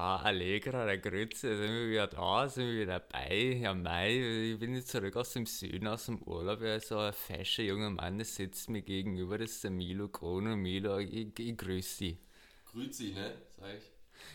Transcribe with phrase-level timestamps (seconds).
[0.00, 3.58] Ja, Allegra, der Grütze, sind wir wieder da, sind wir wieder dabei.
[3.60, 6.62] Ja, Mai, ich bin jetzt zurück aus dem Süden, aus dem Urlaub.
[6.62, 10.56] Ja, so ein fescher junger Mann, der sitzt mir gegenüber, das ist der Milo Krono.
[10.56, 12.18] Milo, ich, ich grüße Sie.
[12.64, 13.34] Grüezi, ne?
[13.58, 13.82] Sag ich.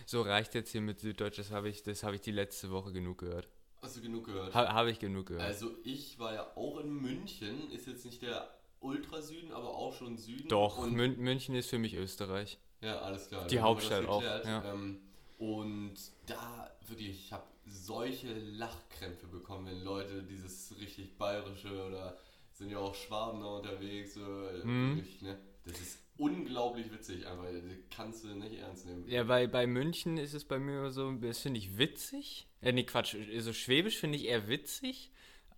[0.05, 2.93] So reicht jetzt hier mit Süddeutsch, das habe ich, das hab ich die letzte Woche
[2.93, 3.49] genug gehört.
[3.81, 4.53] Hast du genug gehört?
[4.53, 5.45] Ha, habe ich genug gehört.
[5.45, 10.15] Also ich war ja auch in München, ist jetzt nicht der Ultrasüden, aber auch schon
[10.15, 10.47] Süden.
[10.47, 12.59] Doch, Und, Mün München ist für mich Österreich.
[12.81, 13.47] ja, alles klar.
[13.47, 14.71] Die Hauptstadt auch, ja.
[14.71, 15.01] Ähm,
[15.37, 15.95] und
[16.27, 22.17] da wirklich, ich habe solche Lachkrämpfe bekommen, wenn Leute dieses richtig bayerische oder
[22.53, 24.13] sind ja auch Schwaben da unterwegs.
[24.13, 24.97] So, äh, Mhm.
[24.97, 25.37] wirklich, ne?
[25.65, 27.45] Das ist unglaublich witzig, einfach.
[27.45, 27.63] Das
[27.95, 29.07] kannst du nicht ernst nehmen.
[29.09, 32.47] Ja, bei, bei München ist es bei mir so, das finde ich witzig.
[32.61, 35.11] Äh, nee, Quatsch, so Schwäbisch finde ich eher witzig,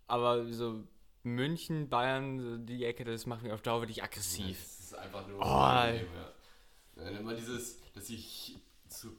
[0.07, 0.83] aber so
[1.23, 4.57] München, Bayern, so die Ecke, das macht mich auf Dauer wirklich aggressiv.
[4.57, 5.39] Das ist einfach nur.
[5.39, 6.07] Oh, unangenehm,
[6.95, 7.09] ja.
[7.19, 8.57] Immer dieses, dass ich
[8.89, 9.15] zu.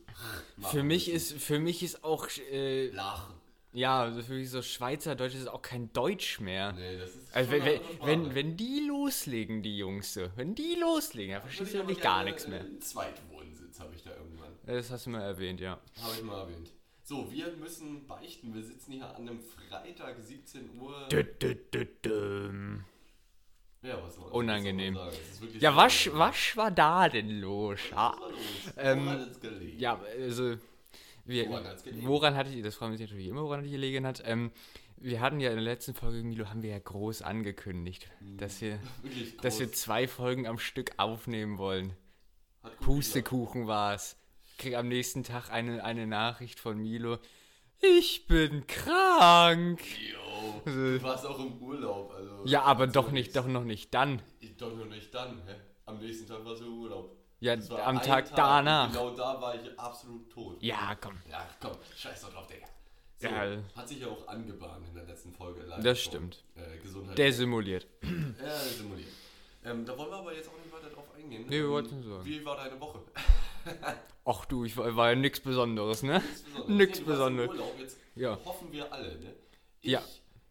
[0.71, 3.35] Für mich ist, für mich ist auch, äh, Lachen.
[3.73, 6.73] ja, also für mich so Schweizerdeutsch ist auch kein Deutsch mehr.
[6.73, 7.35] Nee, das ist.
[7.35, 11.81] Also wenn, wenn, wenn, wenn die loslegen, die Jungs wenn die loslegen, dann verstehst du
[11.81, 12.61] aber gar nichts mehr.
[12.61, 14.53] Einen Zweitwohnsitz habe ich da irgendwann.
[14.67, 15.79] Das hast du mal erwähnt, ja.
[16.03, 16.73] Habe ich mal erwähnt.
[17.05, 18.55] So, wir müssen beichten.
[18.55, 21.09] Wir sitzen hier an einem Freitag, 17 Uhr.
[21.09, 22.85] Dü, dü, düm.
[23.83, 24.95] Ja, was soll Unangenehm.
[24.97, 25.49] was soll?
[25.55, 27.79] Es Ja, was, was war da denn los?
[27.91, 28.39] Was Ah, war los?
[28.77, 29.79] ähm, Woran hat's gelegen?
[29.79, 30.57] Ja, also.
[31.25, 32.07] Wir, Woran gelegen?
[32.09, 34.23] woran hatte ich, das freut mich natürlich immer, woran die gelegen hat.
[34.25, 34.51] Ähm,
[34.97, 38.81] wir hatten ja in der letzten Folge, Milo, haben wir ja groß angekündigt, dass wir,
[39.43, 41.93] dass wir zwei Folgen am Stück aufnehmen wollen.
[42.81, 44.17] Pustekuchen war's.
[44.59, 47.19] Krieg am nächsten Tag eine, eine Nachricht von Milo.
[47.81, 49.81] Ich bin krank.
[50.13, 50.19] Jo,
[50.65, 52.13] du warst auch im Urlaub.
[52.15, 54.21] Also Ja, aber kannst doch nicht, doch noch nicht dann.
[54.59, 55.55] Doch noch nicht dann, hä?
[55.87, 57.17] Am nächsten Tag warst du im Urlaub.
[57.41, 58.91] Ja, am Tag und danach.
[58.91, 60.63] Genau da war ich absolut tot.
[60.63, 61.15] Ja, komm.
[61.31, 62.67] Ja, komm, scheiß doch drauf, Digga.
[63.21, 63.59] So, Ja.
[63.77, 65.63] Hat sich ja auch angebahnt in der letzten Folge.
[65.63, 66.45] Live Das stimmt.
[66.57, 67.17] Äh, Gesundheit.
[67.19, 67.87] Der simuliert.
[68.03, 69.09] ja, simuliert.
[69.65, 71.45] Ähm, da wollen wir aber jetzt auch nicht weiter drauf eingehen.
[71.49, 72.25] Nee, wir Ähm, wollten sagen.
[72.25, 73.01] Wie war deine Woche?
[74.25, 76.23] Ach du, ich war, war ja nichts Besonderes, ne?
[76.23, 76.69] Nichts Besonderes.
[76.69, 77.51] Nichts Nee, Besonderes.
[77.51, 77.75] Urlaub.
[77.79, 78.39] Jetzt Ja.
[78.45, 79.35] hoffen wir alle, ne?
[79.81, 80.03] Ich, Ja.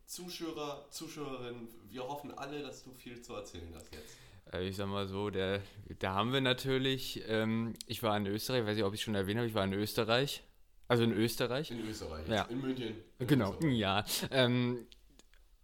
[0.08, 4.16] Zuschauer, Zuschauerinnen, wir hoffen alle, dass du viel zu erzählen hast jetzt.
[4.54, 5.62] Äh, Ich sag mal so, der,
[6.00, 9.38] da haben wir natürlich, ähm, ich war in Österreich, weiß nicht, ob ich schon erwähnt
[9.38, 10.44] habe, ich war in Österreich.
[10.88, 11.72] Also in Österreich.
[11.72, 12.44] In Österreich, Ja.
[12.44, 12.96] in München.
[13.20, 13.78] in Genau, Österreich.
[13.78, 14.06] ja.
[14.32, 14.88] Ähm,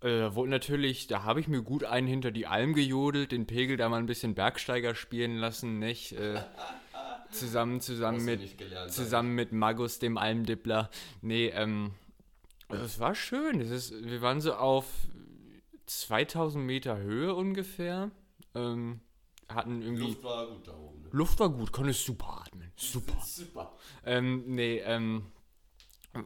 [0.01, 3.77] äh, wo natürlich, da habe ich mir gut einen hinter die Alm gejodelt, den Pegel
[3.77, 6.11] da mal ein bisschen Bergsteiger spielen lassen, nicht?
[6.11, 6.41] Äh,
[7.31, 8.41] zusammen, zusammen mit,
[8.91, 10.89] zusammen mit Magus, dem Almdippler.
[11.21, 11.91] Nee, ähm,
[12.81, 13.61] es war schön.
[13.61, 14.85] Es ist, wir waren so auf
[15.85, 18.11] 2000 Meter Höhe ungefähr.
[18.55, 19.01] Ähm,
[19.49, 20.03] hatten irgendwie.
[20.03, 21.01] Luft war gut da oben.
[21.03, 21.09] Ne?
[21.11, 22.71] Luft war gut, konnte super atmen.
[22.75, 23.13] Super.
[23.23, 23.73] Super.
[24.05, 25.25] Ähm, nee, ähm,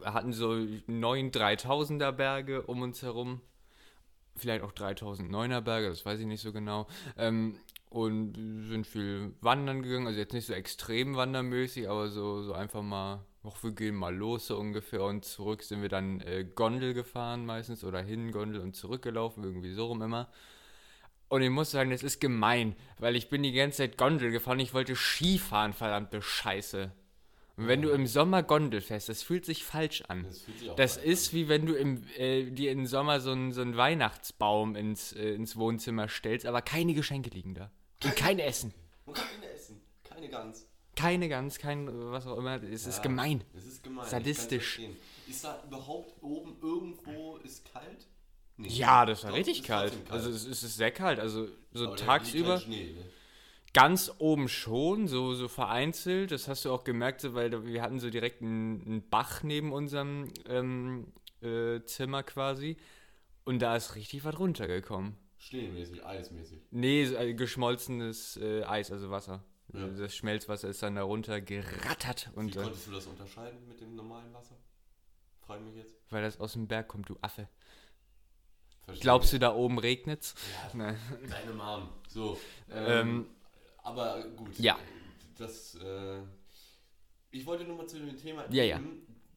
[0.04, 0.54] hatten so
[0.86, 3.40] neun 3000er Berge um uns herum.
[4.36, 6.86] Vielleicht auch 3009er Berge, das weiß ich nicht so genau.
[7.16, 7.58] Ähm,
[7.90, 8.34] und
[8.68, 13.24] sind viel wandern gegangen, also jetzt nicht so extrem wandermäßig, aber so, so einfach mal,
[13.42, 17.46] auch wir gehen mal los so ungefähr und zurück sind wir dann äh, Gondel gefahren
[17.46, 20.28] meistens oder hin Gondel und zurückgelaufen, irgendwie so rum immer.
[21.28, 24.60] Und ich muss sagen, das ist gemein, weil ich bin die ganze Zeit Gondel gefahren,
[24.60, 26.90] ich wollte Skifahren, verdammte Scheiße.
[27.58, 30.24] Und wenn du im Sommer Gondel fährst, das fühlt sich falsch an.
[30.24, 33.76] Das Das ist wie wenn du im, äh, dir im Sommer so einen so einen
[33.76, 37.70] Weihnachtsbaum ins, äh, ins Wohnzimmer stellst, aber keine Geschenke liegen da.
[38.04, 38.72] Und kein Essen.
[38.72, 39.06] an.
[39.06, 39.80] Und keine Essen.
[40.04, 40.68] Keine Gans.
[40.98, 42.60] Keine Gans, kein was auch immer.
[42.62, 43.44] Es ist Ja, gemein.
[43.54, 44.08] Das ist gemein.
[44.08, 44.80] Sadistisch.
[45.28, 48.06] Ist da überhaupt oben irgendwo ist kalt?
[48.56, 48.68] Nee.
[48.68, 49.92] Ja, das war Doch, richtig ist kalt.
[49.92, 51.20] trotzdem Also es ist, es ist sehr kalt.
[51.20, 52.58] Also so Aber tagsüber.
[52.58, 53.04] Schnee, ne?
[53.74, 56.32] Ganz oben schon, so, so vereinzelt.
[56.32, 59.72] Das hast du auch gemerkt, so, weil wir hatten so direkt einen, einen Bach neben
[59.72, 62.76] unserem ähm, äh, Zimmer quasi.
[63.44, 65.14] Und da ist richtig was runtergekommen.
[65.36, 66.58] Schneemäßig, eismäßig.
[66.72, 69.44] Nee, so, äh, geschmolzenes äh, Eis, also Wasser.
[69.72, 69.86] Ja.
[69.88, 72.30] Das Schmelzwasser ist dann da runter gerattert.
[72.32, 74.56] Wie Und, äh, konntest du das unterscheiden mit dem normalen Wasser?
[75.40, 75.94] Frage mich jetzt.
[76.10, 77.48] weil das aus dem Berg kommt, du Affe.
[78.84, 80.34] Verstehe Glaubst du, da oben regnet's?
[80.52, 80.98] Ja, Nein.
[81.28, 81.88] deine Mom.
[82.08, 82.38] So.
[82.70, 83.26] Ähm, Ähm,
[83.82, 84.58] aber gut.
[84.58, 84.78] ja.
[85.36, 86.22] Das, äh,
[87.30, 88.80] ich wollte nur mal zu dem Thema Ja, ja.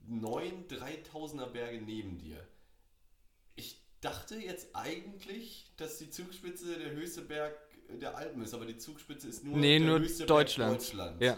[0.07, 2.45] neun 3000er Berge neben dir.
[3.55, 7.53] Ich dachte jetzt eigentlich, dass die Zugspitze der höchste Berg
[7.99, 9.99] der Alpen ist, aber die Zugspitze ist nur Nee, der nur.
[9.99, 10.93] Berg Deutschlands.
[11.19, 11.37] Ja.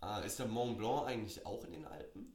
[0.00, 2.32] Ah, ist der Mont Blanc eigentlich auch in den Alpen?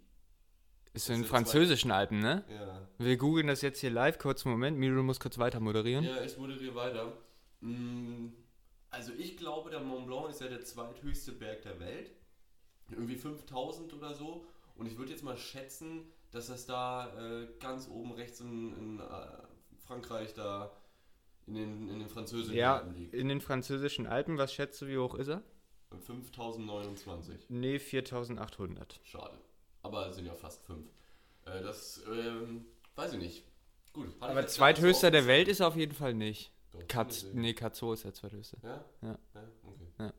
[0.93, 2.43] Ist in der französischen Alpen, ne?
[2.49, 2.87] Ja.
[2.97, 4.17] Wir googeln das jetzt hier live.
[4.17, 4.77] Kurzen Moment.
[4.77, 6.03] Miro, du musst kurz weiter moderieren.
[6.05, 7.13] Ja, ich moderiere weiter.
[7.61, 8.29] Mm,
[8.89, 12.11] Also ich glaube, der Mont Blanc ist ja der zweithöchste Berg der Welt.
[12.89, 14.45] Irgendwie 5000 oder so.
[14.75, 18.99] Und ich würde jetzt mal schätzen, dass das da äh, ganz oben rechts in, in
[18.99, 19.03] äh,
[19.85, 20.71] Frankreich da
[21.47, 23.13] in den, in den französischen Ja, Alpen liegt.
[23.13, 25.41] in den französischen Alpen, was schätzt du, wie hoch ist er?
[26.05, 27.45] 5029.
[27.49, 28.99] Nee, 4800.
[29.03, 29.37] Schade.
[29.83, 30.87] Aber es sind ja fast fünf.
[31.45, 32.65] Äh, das, ähm,
[32.95, 33.43] weiß ich nicht.
[33.93, 34.13] Gut.
[34.19, 36.51] Aber zweithöchster der Welt ist er auf jeden Fall nicht.
[36.71, 38.57] Doch, Katz, nee, Katzo ist der zweithöchste.
[38.61, 38.83] Ja?
[39.01, 39.17] Ja.
[39.63, 39.87] okay.
[39.99, 40.13] Ja.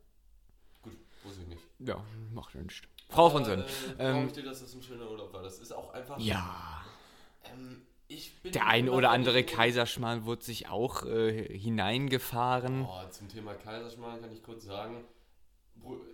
[0.81, 1.61] Gut, wusste ich nicht.
[1.79, 2.03] Ja,
[2.33, 2.81] macht ja nichts.
[3.09, 3.61] Frau von Sinn.
[3.97, 5.43] Äh, Ähm, ich dir, dass das ein schöner Urlaub war.
[5.43, 6.19] Das ist auch einfach.
[6.19, 6.83] Ja.
[7.45, 7.83] Ähm,
[8.43, 12.85] Der ein oder andere ich- Kaiserschmarrn wurde sich auch äh, hineingefahren.
[12.85, 15.03] Oh, zum Thema Kaiserschmarrn kann ich kurz sagen,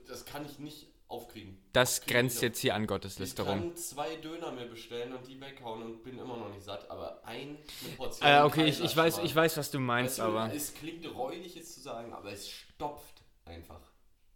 [0.07, 1.57] das kann ich nicht aufkriegen.
[1.71, 3.59] Das krieg ich grenzt jetzt hier an Ich Gotteslästerung.
[3.59, 7.23] kann zwei Döner mir bestellen und die weghauen und bin immer noch nicht satt, aber
[7.25, 10.23] ein, eine Portion Äh, okay, ich, ich, weiß, ich weiß, was du meinst, Weißt du,
[10.37, 13.79] aber Es klingt räudig jetzt zu sagen, aber es stopft einfach.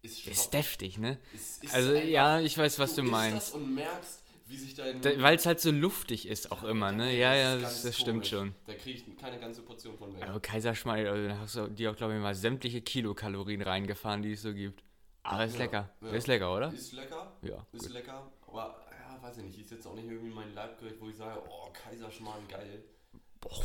[0.01, 0.53] Es ist stopft.
[0.53, 1.19] deftig, ne?
[1.35, 3.47] Es ist Also ja, ich weiß, was du, isst meinst.
[3.49, 5.03] Das und merkst, wie sich dein.
[5.03, 7.15] Weil es halt so luftig ist auch immer, ne?
[7.15, 8.53] Ja, ja, das, das stimmt schon.
[8.65, 10.27] Da kriege ich keine ganze Portion von weg.
[10.27, 14.33] Aber Kaiserschmarrn, also, da hast du dir auch, glaube ich, mal sämtliche Kilokalorien reingefahren, die
[14.33, 14.83] es so gibt.
[15.23, 15.89] Aber ist Ja, lecker.
[16.01, 16.09] ja.
[16.11, 16.73] Ist lecker, oder?
[16.73, 17.65] Ist lecker, Ja.
[17.73, 17.91] ist Gut.
[17.91, 21.15] lecker, aber ja, weiß ich nicht, ist jetzt auch nicht irgendwie mein Leibgericht, wo ich
[21.17, 22.83] sage, oh, Kaiserschmarrn, geil.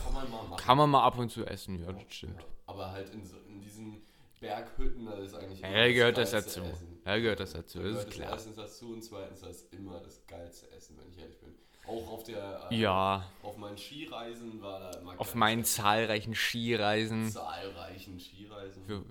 [0.03, 0.57] Kann man mal machen.
[0.65, 2.41] Kann man mal ab und zu essen, ja, das stimmt.
[2.41, 4.03] Ja, aber halt in, so, in diesen
[4.45, 6.61] Berghütten, da ist eigentlich Ja, immer da gehört das dazu.
[6.61, 7.01] Essen.
[7.05, 8.31] Da gehört das dazu, Da das ist klar.
[8.33, 11.55] Erstens dazu und zweitens das ist immer das geilste Essen, wenn ich ehrlich bin.
[11.87, 17.31] Auch auf der äh, Ja, auf meinen Skireisen war da immer auf meinen zahlreichen Skireisen.
[17.31, 18.85] zahlreichen Skireisen.
[18.85, 19.05] Für,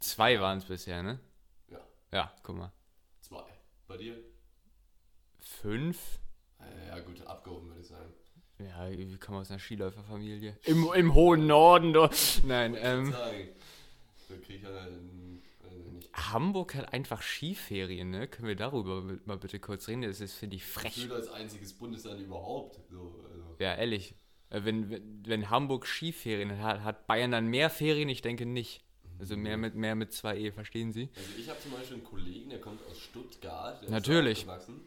[0.00, 1.20] zwei waren es bisher, ne?
[1.70, 1.80] Ja,
[2.12, 2.72] Ja, guck mal.
[3.20, 3.44] zwei.
[3.86, 4.16] Bei dir?
[5.40, 6.18] Fünf?
[6.88, 8.12] Ja gut, abgehoben würde ich sagen.
[8.58, 10.56] Ja, wie kommen aus einer Skiläuferfamilie?
[10.64, 12.12] Im, Im hohen Norden, doch.
[12.44, 13.10] Nein, ähm.
[13.10, 13.48] sagen,
[14.38, 16.10] krieg ich ja ähm, äh, nicht.
[16.14, 18.28] Hamburg hat einfach Skiferien, ne?
[18.28, 20.02] Können wir darüber mal bitte kurz reden?
[20.02, 20.94] Das ist, finde ich, frech.
[20.94, 22.80] Gefühlt als einziges Bundesland überhaupt.
[22.90, 23.56] So, also.
[23.58, 24.14] Ja, ehrlich.
[24.50, 28.08] Äh, Wenn, wenn, wenn Hamburg Skiferien hat, hat Bayern dann mehr Ferien?
[28.08, 28.84] Ich denke nicht.
[29.18, 31.08] Also mehr mit mehr mit zwei E, verstehen Sie?
[31.14, 33.80] Also ich habe zum Beispiel einen Kollegen, der kommt aus Stuttgart.
[33.80, 34.42] Der Natürlich.
[34.42, 34.80] Ist aufgewachsen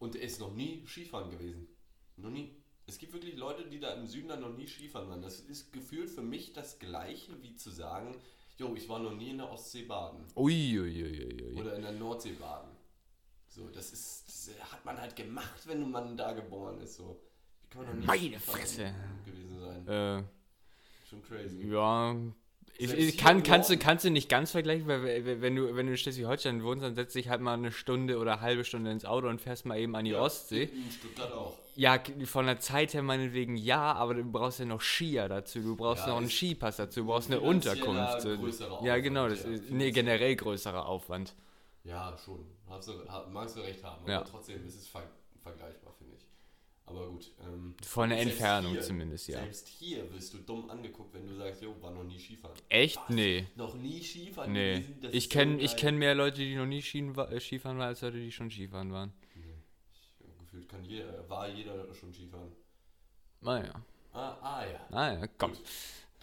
[0.00, 1.68] und der ist noch nie Skifahren gewesen.
[2.16, 2.56] Noch nie.
[2.88, 5.22] Es gibt wirklich Leute, die da im Süden dann noch nie Skifahren waren.
[5.22, 8.16] Das ist gefühlt für mich das Gleiche, wie zu sagen,
[8.58, 10.24] jo, ich war noch nie in der Ostsee baden.
[10.36, 11.54] Uiuiuiui.
[11.60, 12.70] Oder in der Nordsee baden.
[13.48, 16.96] So, das ist, das hat man halt gemacht, wenn man da geboren ist.
[16.96, 17.20] So.
[17.62, 18.94] Wie kann man noch nie Meine Fresse.
[19.24, 19.86] gewesen sein?
[19.88, 20.22] Äh,
[21.08, 21.66] Schon crazy.
[21.68, 22.14] ja.
[22.78, 25.86] Ich, ich kann, kannst, du, kannst du nicht ganz vergleichen, weil we- wenn du, wenn
[25.86, 28.90] du in Schleswig-Holstein wohnst, dann setzt dich halt mal eine Stunde oder eine halbe Stunde
[28.90, 30.64] ins Auto und fährst mal eben an die Ja, Ostsee.
[30.64, 31.56] In Stuttgart auch.
[31.74, 35.76] Ja, von der Zeit her meinetwegen ja, aber du brauchst ja noch Skier dazu, du
[35.76, 38.22] brauchst Ja, noch einen Skipass dazu, du brauchst eine Unterkunft.
[38.22, 41.34] größerer Ja, Aufwand, genau, das ja, ist nee, generell größerer Aufwand.
[41.84, 42.44] Ja, schon.
[42.68, 42.92] Hast du,
[43.32, 44.20] magst du recht haben, aber Ja.
[44.22, 45.02] trotzdem ist es ver
[45.42, 46.25] vergleichbar, finde ich.
[46.88, 47.32] Aber gut.
[47.44, 49.40] Ähm, Von der Entfernung hier, zumindest, ja.
[49.40, 52.54] Selbst hier wirst du dumm angeguckt, wenn du sagst, jo, war noch nie Skifahren.
[52.68, 52.96] Echt?
[52.96, 53.08] Was?
[53.08, 53.46] Nee.
[53.56, 54.84] Noch nie Skifahren Nee.
[55.00, 55.80] Das Ich so kenne ich geil.
[55.80, 59.12] kenn mehr Leute, die noch nie äh, Skifahren waren, als Leute, die schon Skifahren waren.
[59.34, 62.52] Ja, Gefühlt kann jeder, war jeder schon Skifahren.
[63.40, 63.74] Naja,
[64.12, 64.86] Ah, ah ja.
[64.90, 65.62] naja, komm, Gut.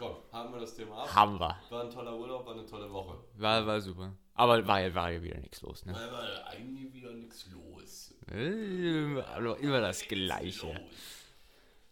[0.04, 1.16] Komm, haben wir das Thema ab.
[1.16, 1.58] haben wir.
[1.70, 3.18] War ein toller Urlaub, war eine tolle Woche.
[3.38, 4.14] War, war super.
[4.36, 5.94] Aber war ja, war ja wieder nichts los, ne?
[5.94, 8.14] Weil war eigentlich wieder nichts los.
[8.32, 10.68] Äh, aber immer das Gleiche.
[10.68, 10.76] los.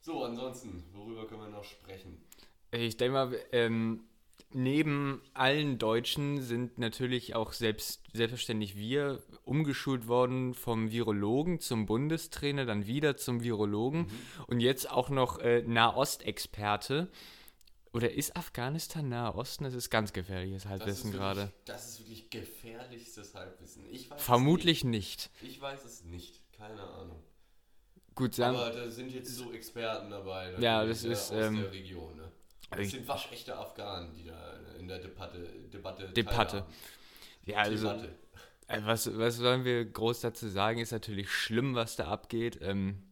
[0.01, 2.21] So, ansonsten, worüber können wir noch sprechen?
[2.71, 4.01] Ich denke mal, ähm,
[4.51, 12.65] neben allen Deutschen sind natürlich auch selbst, selbstverständlich wir umgeschult worden vom Virologen zum Bundestrainer,
[12.65, 14.07] dann wieder zum Virologen
[14.47, 17.09] und jetzt auch noch äh, Nahostexperte.
[17.93, 19.65] Oder ist Afghanistan Nahe Osten?
[19.65, 21.51] Das ist ganz gefährliches Halbwissen gerade.
[21.65, 23.85] Das ist wirklich gefährlichstes Halbwissen.
[23.91, 25.29] Ich weiß Vermutlich nicht.
[25.41, 25.55] Nicht.
[25.55, 26.41] Ich weiß es nicht.
[26.57, 27.21] Keine Ahnung.
[28.15, 30.53] Gut, sagen Aber da sind jetzt so Experten dabei.
[30.59, 32.15] Ja, das ist, aus ähm, der Region.
[32.15, 32.31] Ne?
[32.69, 35.39] Das sind waschechte Afghanen, die da in der Debatte,
[35.73, 36.65] Debatte Debatte.
[37.45, 38.15] ja, also, Debatte.
[38.67, 40.79] äh, was, was sollen wir groß dazu sagen?
[40.79, 42.59] Ist natürlich schlimm, was da abgeht.
[42.61, 43.03] Ähm,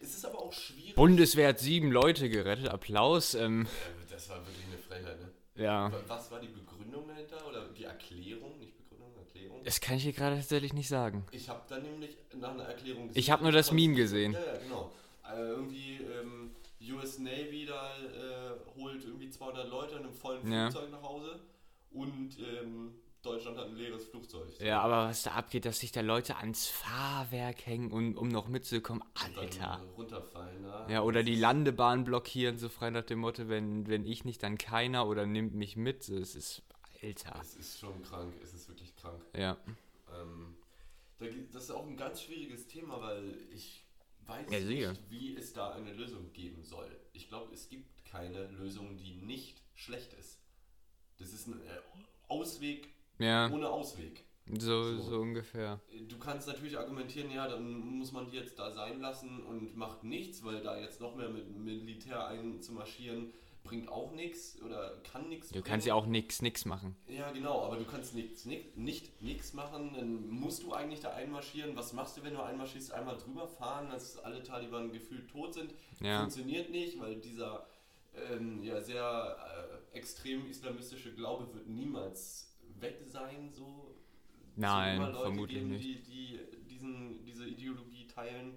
[0.00, 0.94] Es ist aber auch schwierig.
[0.96, 2.68] Bundeswehr hat sieben Leute gerettet.
[2.68, 3.34] Applaus.
[3.34, 5.30] Ähm, Äh, das war wirklich eine Frechheit, ne?
[5.62, 5.92] ja.
[5.92, 7.36] Wa- Was war die Begründung dahinter?
[7.48, 8.58] Oder die Erklärung?
[8.58, 9.62] Nicht Begründung, Erklärung?
[9.62, 11.24] Das kann ich hier gerade tatsächlich nicht sagen.
[11.30, 14.32] Ich habe dann nämlich nach einer Erklärung Ich hab nur das Meme gesehen.
[14.32, 14.92] Ja, ja, genau.
[15.32, 16.50] Äh, irgendwie ähm,
[16.94, 20.70] US Navy da äh, holt irgendwie 200 Leute in einem vollen Ja.
[20.70, 21.38] Flugzeug nach Hause
[21.92, 24.48] und ähm, Deutschland hat ein leeres Flugzeug.
[24.60, 28.46] Ja, aber was da abgeht, dass sich da Leute ans Fahrwerk hängen, um, um noch
[28.48, 29.02] mitzukommen.
[29.14, 29.84] Alter.
[29.96, 30.88] runterfallen da.
[30.88, 34.56] Ja, oder die Landebahn blockieren, so frei nach dem Motto, wenn, wenn ich nicht, dann
[34.56, 36.04] keiner oder nimmt mich mit.
[36.04, 36.62] So, Es ist.
[37.02, 37.38] Alter.
[37.40, 39.24] Es ist schon krank, es ist wirklich krank.
[39.36, 39.56] Ja.
[40.20, 40.56] Ähm,
[41.52, 43.84] das ist auch ein ganz schwieriges Thema, weil ich
[44.26, 46.88] weiß Ja, nicht, wie es da eine Lösung geben soll.
[47.12, 50.38] Ich glaube, es gibt keine Lösung, die nicht schlecht ist.
[51.18, 51.80] Das ist ein äh,
[52.28, 54.24] Ausweg Ja, ohne Ausweg.
[54.58, 55.02] so, So.
[55.02, 55.80] so ungefähr.
[56.08, 60.04] Du kannst natürlich argumentieren, ja, dann muss man die jetzt da sein lassen und macht
[60.04, 63.32] nichts, weil da jetzt noch mehr mit Militär einzumarschieren,
[63.64, 66.96] bringt auch nichts oder kann nichts Du kannst ja auch nix, nix machen.
[67.06, 71.10] Ja, genau, aber du kannst nichts, nicht, nicht nichts machen, dann musst du eigentlich da
[71.10, 71.76] einmarschieren.
[71.76, 72.92] Was machst du, wenn du einmarschierst?
[72.92, 75.74] Einmal drüber fahren, dass alle Taliban gefühlt tot sind.
[76.00, 76.20] Ja.
[76.20, 77.66] Funktioniert nicht, weil dieser
[78.30, 79.36] ähm, ja, sehr
[79.92, 82.47] äh, extrem islamistische Glaube wird niemals
[82.80, 83.50] weg sein.
[83.52, 83.94] So.
[84.56, 85.84] Nein, Leute vermutlich geben, nicht.
[85.84, 88.54] Die, die diesen, diese Ideologie teilen.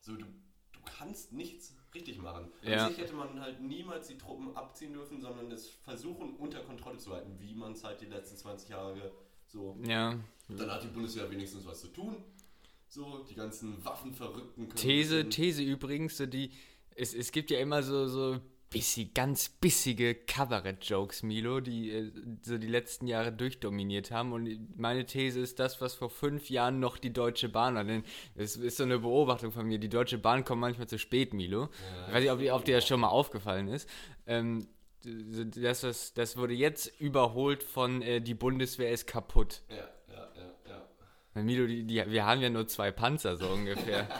[0.00, 2.50] So, du, du kannst nichts richtig machen.
[2.62, 2.86] Ja.
[2.86, 6.98] An sich hätte man halt niemals die Truppen abziehen dürfen, sondern es versuchen unter Kontrolle
[6.98, 9.12] zu halten, wie man es halt die letzten 20 Jahre
[9.46, 9.76] so.
[9.86, 10.18] Ja.
[10.48, 12.16] Dann hat die Bundeswehr wenigstens was zu tun.
[12.88, 14.76] So, die ganzen Waffenverrückten können.
[14.76, 16.50] These, These übrigens, so die,
[16.96, 22.12] es, es gibt ja immer so, so bissig, ganz bissige Kabarett-Jokes, Milo, die äh,
[22.42, 24.32] so die letzten Jahre durchdominiert haben.
[24.32, 27.84] Und meine These ist das, was vor fünf Jahren noch die Deutsche Bahn war.
[27.84, 28.04] Denn
[28.36, 29.78] es ist so eine Beobachtung von mir.
[29.78, 31.68] Die Deutsche Bahn kommt manchmal zu spät, Milo.
[32.08, 33.88] ich weiß nicht, ob, dir- ob dir das schon mal aufgefallen ist.
[34.26, 34.68] Ähm,
[35.02, 39.62] das, das, das wurde jetzt überholt von äh, die Bundeswehr ist kaputt.
[39.68, 39.76] Ja,
[40.14, 40.28] ja,
[40.68, 40.86] ja,
[41.34, 41.42] ja.
[41.42, 44.06] Milo, die, die, wir haben ja nur zwei Panzer, so ungefähr.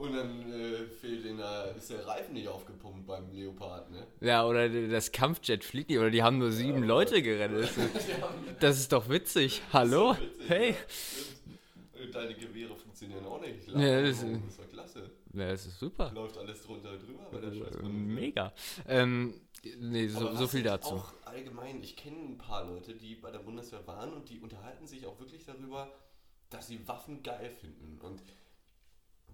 [0.00, 4.06] Und dann äh, fehlt den, äh, ist der Reifen nicht aufgepumpt beim Leopard, ne?
[4.22, 7.68] Ja, oder das Kampfjet fliegt nicht, oder die haben nur sieben Leute gerettet.
[8.60, 9.60] Das ist doch witzig.
[9.74, 10.16] Hallo?
[10.18, 10.70] Witzig, Hey.
[11.94, 12.06] ja.
[12.12, 13.68] Deine Gewehre funktionieren auch nicht.
[13.68, 15.10] Ja, das- das ist doch klasse.
[15.34, 16.10] Ja, das ist super.
[16.14, 17.90] Läuft alles drunter und drüber bei der scheiß Bundeswehr.
[17.90, 18.52] Mega.
[18.88, 19.34] Ähm,
[19.80, 20.94] nee, so, so viel dazu.
[20.94, 24.86] Auch allgemein, ich kenne ein paar Leute, die bei der Bundeswehr waren und die unterhalten
[24.86, 25.92] sich auch wirklich darüber,
[26.48, 27.98] dass sie Waffen geil finden.
[28.02, 28.22] Und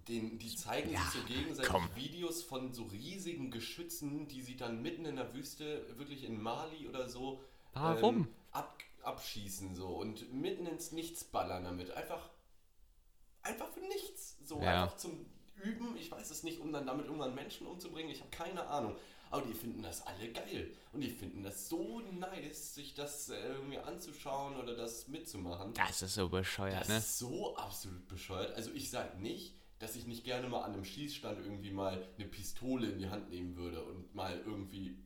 [0.09, 1.89] den, die zeigen Ja, sich so gegenseitig komm.
[1.97, 6.87] Videos von so riesigen Geschützen, die sie dann mitten in der Wüste, wirklich in Mali
[6.89, 8.17] oder so, Warum?
[8.17, 11.91] ähm, ab, abschießen so und mitten ins Nichts ballern damit.
[11.93, 12.31] Einfach,
[13.43, 14.37] einfach für nichts.
[14.45, 14.85] So Ja.
[14.85, 15.27] einfach zum
[15.63, 15.97] Üben.
[15.97, 18.11] Ich weiß es nicht, um dann damit irgendwann Menschen umzubringen.
[18.11, 18.97] Ich habe keine Ahnung.
[19.31, 20.71] Aber die finden das alle geil.
[20.93, 25.75] Und die finden das so nice, sich das äh, irgendwie anzuschauen oder das mitzumachen.
[25.75, 26.99] Das ist so bescheuert, Das ne?
[26.99, 28.55] ist so absolut bescheuert.
[28.55, 32.27] Also ich sage nicht, dass ich nicht gerne mal an einem Schießstand irgendwie mal eine
[32.27, 34.97] Pistole in die Hand nehmen würde und mal irgendwie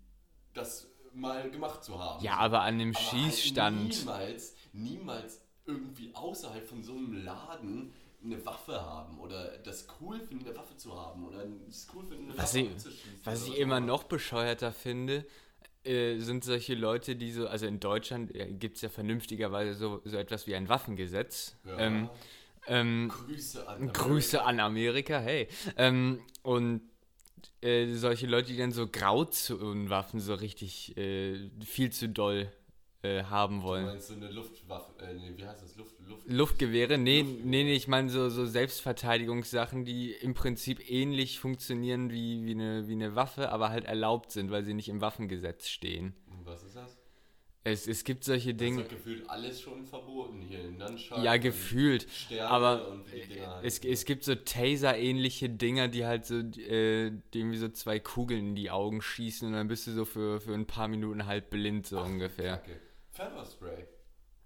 [0.54, 2.24] das mal gemacht zu haben.
[2.24, 3.76] Ja, aber an dem Aber Schießstand.
[3.78, 10.20] Halt niemals, niemals irgendwie außerhalb von so einem Laden eine Waffe haben oder das cool
[10.20, 13.20] finden, eine Waffe zu haben oder es cool finden, eine Was Waffe ich, abzuschießen.
[13.24, 13.86] was oder ich immer was.
[13.86, 15.26] noch bescheuerter finde,
[15.84, 20.02] äh, sind solche Leute, die so, also in Deutschland äh, gibt es ja vernünftigerweise so,
[20.04, 21.56] so etwas wie ein Waffengesetz.
[21.64, 21.78] Ja.
[21.78, 22.10] Ähm,
[22.66, 25.48] ähm, Grüße an Grüße an Amerika, hey.
[25.76, 26.82] Ähm, und
[27.62, 32.52] äh, solche Leute, die dann so Grauzonenwaffen so richtig äh, viel zu doll
[33.02, 33.86] äh, haben Du wollen.
[33.86, 35.74] meinst so eine Luftwaffe, äh, nee, wie heißt das?
[35.76, 36.98] Luft, Luft, Luftgewehre?
[36.98, 37.46] Nee, Luftgewehre.
[37.48, 42.88] nee, nee, ich meine so, so Selbstverteidigungssachen, die im Prinzip ähnlich funktionieren wie, wie, eine,
[42.88, 46.14] wie eine Waffe, aber halt erlaubt sind, weil sie nicht im Waffengesetz stehen.
[46.44, 46.98] Was ist das?
[47.62, 51.18] Es, es gibt solche Das ist Dinge, doch gefühlt alles schon verboten hier in Nunchuck.
[51.22, 56.36] ja, gefühlt, Sterne aber wie Dinger es, es gibt so Taser-ähnliche Dinger, die halt so,
[56.38, 60.06] äh, die irgendwie so zwei Kugeln in die Augen schießen und dann bist du so
[60.06, 62.56] für, für ein paar Minuten halt blind, so Ach, ungefähr.
[62.58, 62.80] Kacke.
[63.12, 63.86] Pfefferspray.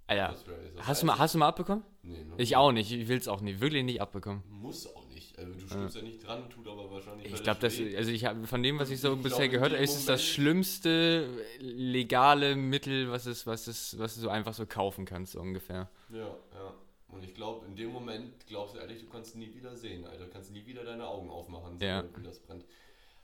[0.07, 1.85] Alter, Pfefferspray ist das hast du, mal, hast du mal abbekommen?
[2.03, 4.43] Nee, noch Ich auch nicht, ich will es auch nicht, wirklich nicht abbekommen.
[4.51, 5.04] Muss auch
[5.37, 5.39] nicht.
[5.39, 6.03] Also du stirbst ja.
[6.03, 7.33] nicht dran, tut aber wahrscheinlich.
[7.33, 9.73] Ich glaube, das, also ich habe von dem, was ich so Ich bisher glaub, gehört
[9.73, 11.29] habe, ist es das schlimmste
[11.61, 15.89] legale Mittel, was es, was es, was du so einfach so kaufen kannst, so ungefähr.
[16.11, 16.19] Ja,
[16.53, 16.75] ja.
[17.09, 20.25] Und ich glaube, in dem Moment glaubst du ehrlich, du kannst nie wieder sehen, Alter.
[20.25, 22.05] Du kannst nie wieder deine Augen aufmachen, so Ja.
[22.17, 22.65] wie das brennt.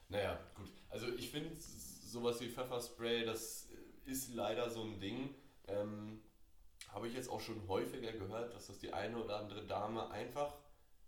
[0.08, 0.70] Naja, gut.
[0.90, 3.68] Also ich finde sowas wie Pfefferspray, das
[4.04, 5.34] ist leider so ein Ding.
[5.68, 6.20] Ähm,
[6.92, 10.54] Habe ich jetzt auch schon häufiger gehört, dass das die eine oder andere Dame einfach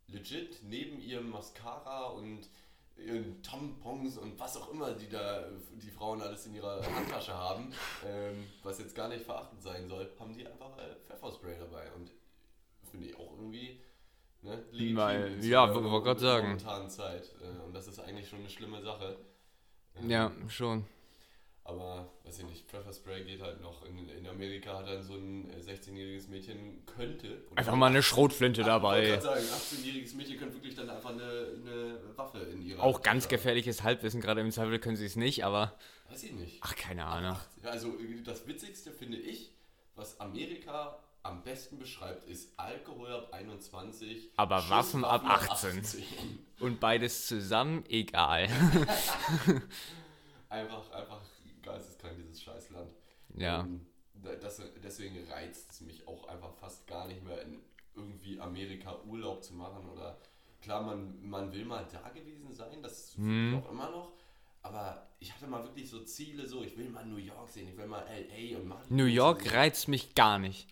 [0.08, 2.48] legit neben ihrem Mascara und
[2.96, 7.72] ihren Tampons und was auch immer die da die Frauen alles in ihrer Handtasche haben,
[8.06, 12.10] ähm, was jetzt gar nicht verachtend sein soll, haben die einfach äh, Pfefferspray dabei und
[12.90, 13.80] finde ich auch irgendwie
[14.42, 16.46] ne, legitim Weil- ja, wollte grad sagen.
[16.48, 19.16] momentanen Zeit äh, und das ist eigentlich schon eine schlimme Sache.
[19.96, 20.84] Ähm, Ja, schon.
[21.64, 23.84] Aber, weiß ich nicht, Pfefferspray geht halt noch.
[23.86, 27.40] In, in Amerika hat dann so ein äh, 16-jähriges Mädchen könnte.
[27.54, 29.06] Einfach mal eine Schrotflinte Ich wollte dabei.
[29.06, 33.24] gerade sagen, 18-jähriges Mädchen könnte wirklich dann einfach eine, eine Waffe in ihrer Auch ganz
[33.24, 33.30] haben.
[33.30, 35.78] gefährliches Halbwissen, gerade im Zweifel können sie es nicht, aber
[36.10, 36.58] Weiß ich nicht.
[36.62, 37.36] ach, keine Ahnung.
[37.62, 39.52] Also, das Witzigste finde ich,
[39.94, 44.30] was Amerika am besten beschreibt, ist Alkohol ab 21.
[44.36, 45.82] Aber Schusswaffen Waffen ab 18.
[46.58, 48.48] Und beides zusammen, egal.
[50.48, 51.20] einfach, einfach
[51.62, 52.90] geisteskrank, dieses Scheißland.
[53.36, 53.60] Ja.
[53.60, 57.60] Ähm, da- das, deswegen reizt es mich auch einfach fast gar nicht mehr in
[57.94, 60.18] irgendwie Amerika Urlaub zu machen oder
[60.60, 63.56] klar, man, man will mal da gewesen sein, das Mhm.
[63.56, 64.12] auch immer noch,
[64.62, 67.76] aber ich hatte mal wirklich so Ziele, so ich will mal New York sehen, ich
[67.76, 69.52] will mal LA und Malibu New York sehen.
[69.52, 70.68] reizt mich gar nicht.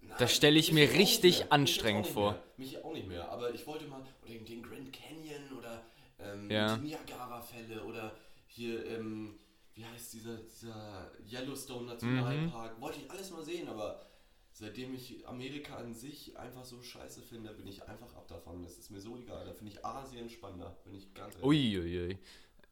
[0.00, 2.32] Nein, das stelle ich mir richtig anstrengend mich vor.
[2.32, 2.42] Mehr.
[2.56, 5.84] Mich auch nicht mehr, aber ich wollte mal oder den, den Grand Canyon oder
[6.20, 6.76] ähm, Ja.
[6.76, 8.14] die Niagara-Fälle oder
[8.46, 9.38] hier, ähm,
[9.74, 12.80] wie heißt dieser, dieser Yellowstone Nationalpark, Mhm.
[12.82, 14.06] wollte ich alles mal sehen, aber
[14.52, 18.62] seitdem ich Amerika an sich einfach so scheiße finde, bin ich einfach ab davon.
[18.62, 19.44] Das ist mir so egal.
[19.44, 21.44] Da finde ich Asien spannender, bin ich ganz ehrlich.
[21.48, 22.18] Uiuiui.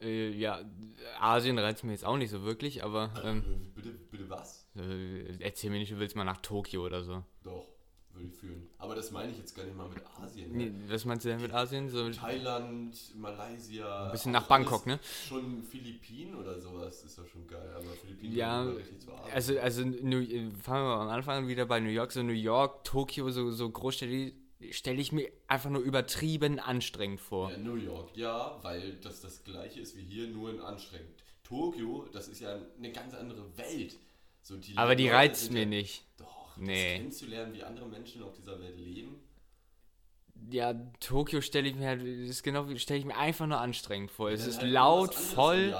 [0.00, 0.61] Äh, ja,
[1.21, 4.68] Asien reizt mich jetzt auch nicht so wirklich, aber ähm, Äh, bitte, bitte was?
[4.76, 7.23] äh, erzähl mir nicht, du willst mal nach Tokio oder so.
[7.42, 7.66] Doch,
[8.14, 8.69] würde ich fühlen.
[8.78, 10.52] Aber das meine ich jetzt gar nicht mal mit Asien.
[10.52, 10.85] Nee, Ne?
[10.88, 11.88] was meinst du denn mit Asien?
[11.88, 14.11] So ein Thailand, Malaysia.
[14.11, 14.99] bisschen auch nach Bangkok, ne?
[15.28, 17.73] Schon Philippinen oder sowas ist doch schon geil.
[17.75, 19.12] Aber Philippinen Ja, richtig zu.
[19.33, 22.12] Also, also New, äh, fangen wir mal am Anfang an wieder bei New York.
[22.12, 24.33] So New York, Tokio, so, so Großstädte,
[24.71, 27.50] stelle ich mir einfach nur übertrieben anstrengend vor.
[27.50, 31.09] Ja, New York, ja, weil das das gleiche ist wie hier, nur in anstrengend.
[31.42, 33.97] Tokio, das ist ja eine ganz andere Welt.
[34.40, 36.04] So die Aber die reizt mir ja, nicht.
[36.19, 36.85] Doch, Nee.
[36.85, 39.16] das kennenzulernen, wie andere Menschen auf dieser Welt leben.
[40.50, 44.30] Ja, Tokio stelle ich mir halt, ist genau stelle ich mir einfach nur anstrengend vor.
[44.30, 45.76] Es Das ist halt laut, was voll.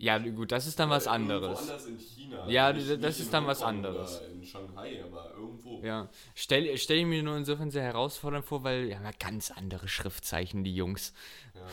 [0.00, 1.60] Ja, gut, das ist dann was Oder irgendwo anderes.
[1.60, 2.48] Anders in China.
[2.48, 4.18] Ja, Nicht- das nicht ist dann was Hongkong anderes.
[4.20, 5.80] Oder in Shanghai, aber irgendwo.
[5.82, 10.62] Ja, stelle stell ich mir nur insofern sehr herausfordernd vor, weil ja ganz andere Schriftzeichen,
[10.62, 11.12] die Jungs.
[11.54, 11.66] Ja, ja.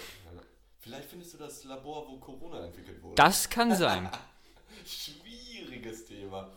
[0.79, 3.15] Vielleicht findest du das Labor, wo Corona entwickelt wurde.
[3.15, 4.09] Das kann sein.
[4.85, 6.49] Schwieriges Thema.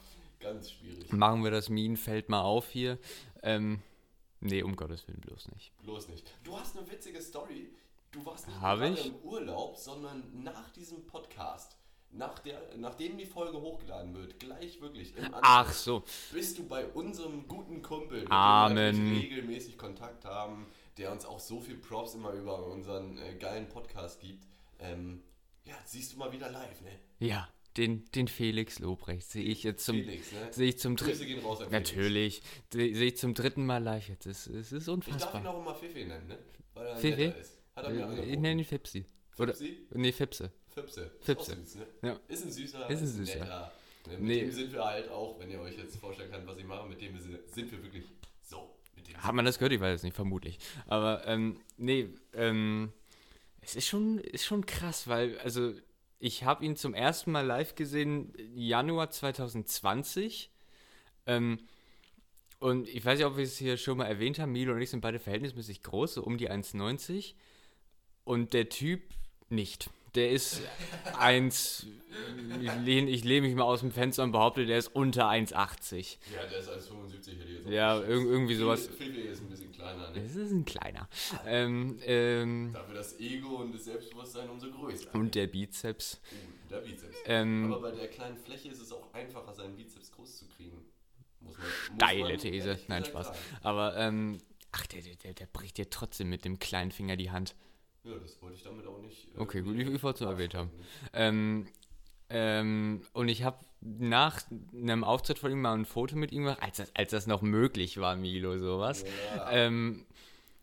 [1.10, 2.98] Machen wir das Minenfeld mal auf hier.
[3.42, 3.80] Ähm,
[4.40, 5.72] nee, um Gottes Willen bloß nicht.
[5.82, 6.30] Bloß nicht.
[6.44, 7.70] Du hast eine witzige Story.
[8.10, 9.06] Du warst nicht Hab gerade ich?
[9.06, 11.76] im Urlaub, sondern nach diesem Podcast,
[12.10, 16.04] nach der, nachdem die Folge hochgeladen wird, gleich wirklich im Anschluss, Ach so.
[16.32, 18.96] bist du bei unserem guten Kumpel, mit Amen.
[18.96, 23.34] dem wir regelmäßig Kontakt haben, der uns auch so viel Props immer über unseren äh,
[23.34, 24.46] geilen Podcast gibt.
[24.78, 25.22] Ähm,
[25.64, 26.98] ja, siehst du mal wieder live, ne?
[27.18, 30.52] Ja, den, den Felix Lobrecht sehe ich jetzt zum, Felix, ne?
[30.52, 31.40] sehe ich zum dritten.
[31.70, 34.26] Natürlich, sehe ich zum dritten Mal live jetzt.
[34.26, 35.46] Es, es ist Ich darf ihn unfassbar.
[35.48, 36.38] auch immer Fifi nennen, ne?
[36.74, 37.58] Weil er netter ist.
[37.76, 39.04] Hat er mir Ich nenne ihn Fipsi.
[39.38, 39.86] Oder, Fipsi?
[39.94, 40.50] nee, Fipse.
[40.74, 41.10] Fipse.
[41.20, 41.52] Fipse.
[41.52, 41.86] Ist, süß, ne?
[42.02, 42.20] Ja.
[42.28, 43.38] ist ein süßer, Ist ein süßer.
[43.38, 43.72] netter.
[44.06, 44.12] Ne?
[44.14, 44.40] Mit Nee.
[44.40, 47.00] dem sind wir halt auch, wenn ihr euch jetzt vorstellen könnt, was ich mache, mit
[47.00, 48.04] dem sind wir wirklich
[48.42, 48.74] so.
[49.18, 49.72] Hat man das gehört?
[49.72, 50.58] Ich weiß es nicht, vermutlich.
[50.86, 52.92] Aber, ähm, nee, ähm,
[53.60, 55.72] es ist schon, ist schon krass, weil, also,
[56.18, 60.50] ich habe ihn zum ersten Mal live gesehen Januar 2020.
[61.26, 61.60] Ähm,
[62.58, 64.90] und ich weiß nicht, ob wir es hier schon mal erwähnt haben, Milo und ich
[64.90, 67.34] sind beide verhältnismäßig groß, so um die 1,90.
[68.24, 69.02] Und der Typ
[69.48, 69.90] nicht.
[70.18, 70.62] Der ist
[71.16, 71.86] 1,
[72.60, 76.16] ich lehne ich lehn mich mal aus dem Fenster und behaupte, der ist unter 1,80.
[76.34, 78.88] ja, der ist 1,75 hätte ich jetzt auch Ja, irg irgendwie sowas.
[78.88, 80.20] Fifi ist ein bisschen kleiner, ne?
[80.20, 81.08] Das ist ein kleiner.
[81.46, 85.14] Ähm, ähm, Dafür das Ego und das Selbstbewusstsein umso größer.
[85.14, 86.20] und der Bizeps.
[86.32, 87.16] Uh, der Bizeps.
[87.24, 90.84] Ähm, Aber bei der kleinen Fläche ist es auch einfacher, seinen Bizeps groß zu kriegen.
[91.38, 92.78] Muss man, muss Steile man These.
[92.88, 93.26] Nein, Spaß.
[93.28, 93.38] sagen.
[93.62, 94.38] Aber, ähm,
[94.72, 97.54] ach, der, der, der, der bricht dir trotzdem mit dem kleinen Finger die Hand.
[98.08, 99.28] Ja, das wollte ich damit auch nicht.
[99.36, 100.70] äh, Okay, gut, ich, ich wollte es nur erwähnt haben.
[101.12, 101.66] Ähm,
[102.30, 104.40] ähm, und ich habe nach
[104.72, 107.42] einem Auftritt von ihm mal ein Foto mit ihm gemacht, als das, als das noch
[107.42, 109.04] möglich war, Milo, sowas.
[109.34, 110.04] Ja, Ähm,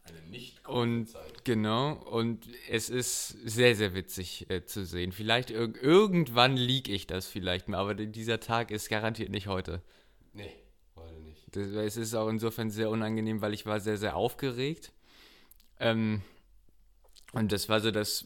[0.03, 1.43] eine nicht und Zeit.
[1.45, 5.11] genau, und es ist sehr, sehr witzig äh, zu sehen.
[5.11, 9.81] Vielleicht irg irgendwann lieg ich das vielleicht mal, aber dieser Tag ist garantiert nicht heute.
[10.33, 10.51] Nee,
[10.95, 11.43] heute nicht.
[11.55, 14.91] Das, es ist auch insofern sehr unangenehm, weil ich war sehr, sehr aufgeregt.
[15.79, 16.21] Ähm,
[17.35, 18.25] und das war so das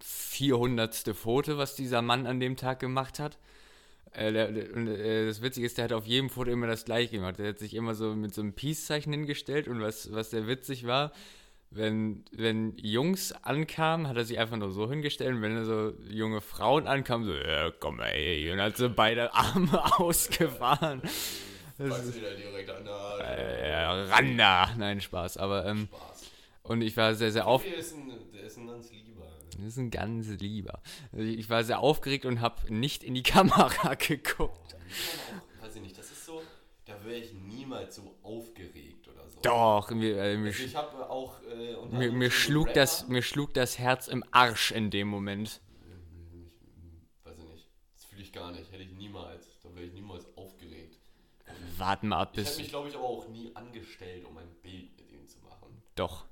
[0.00, 1.14] 400.
[1.14, 3.38] Foto, was dieser Mann an dem Tag gemacht hat.
[4.12, 6.84] Äh, der, der, und, äh, das Witzige ist, der hat auf jedem Foto immer das
[6.84, 7.38] gleiche gemacht.
[7.38, 10.86] Der hat sich immer so mit so einem Peace-Zeichen hingestellt und was, was sehr witzig
[10.86, 11.12] war,
[11.70, 16.40] wenn, wenn Jungs ankamen, hat er sich einfach nur so hingestellt und wenn so junge
[16.40, 21.02] Frauen ankamen, so, ja, komm mal ey, und hat so beide Arme ausgefahren.
[21.78, 24.70] Du, der direkt an der Äh, Randa.
[24.78, 25.36] Nein, Spaß.
[25.36, 26.15] Aber, ähm, Spaß.
[26.68, 27.62] Und ich war sehr, sehr auf.
[27.62, 28.42] Der ist ein, der
[28.76, 29.26] ganz lieber.
[29.56, 30.82] Das ist ein ganz lieber.
[31.12, 34.74] Ich war sehr aufgeregt und habe nicht in die Kamera geguckt.
[34.74, 36.42] Auch, weiß ich nicht, das ist so,
[36.84, 39.40] da wäre ich niemals so aufgeregt oder so.
[39.40, 43.22] Doch, mir, äh, mir, Also ich habe auch äh, mir, mir, schlug Rapper- das, mir
[43.22, 45.60] schlug das Herz im Arsch in dem Moment.
[46.34, 49.92] Ich, weiß ich nicht, das fühle ich gar nicht, hätte ich niemals, da wäre ich
[49.92, 50.98] niemals aufgeregt.
[51.78, 52.58] warten mal ab Ich hätte bis.
[52.58, 55.82] mich, glaube ich, aber auch nie angestellt, um ein Bild mit ihm zu machen.
[55.94, 56.26] Doch.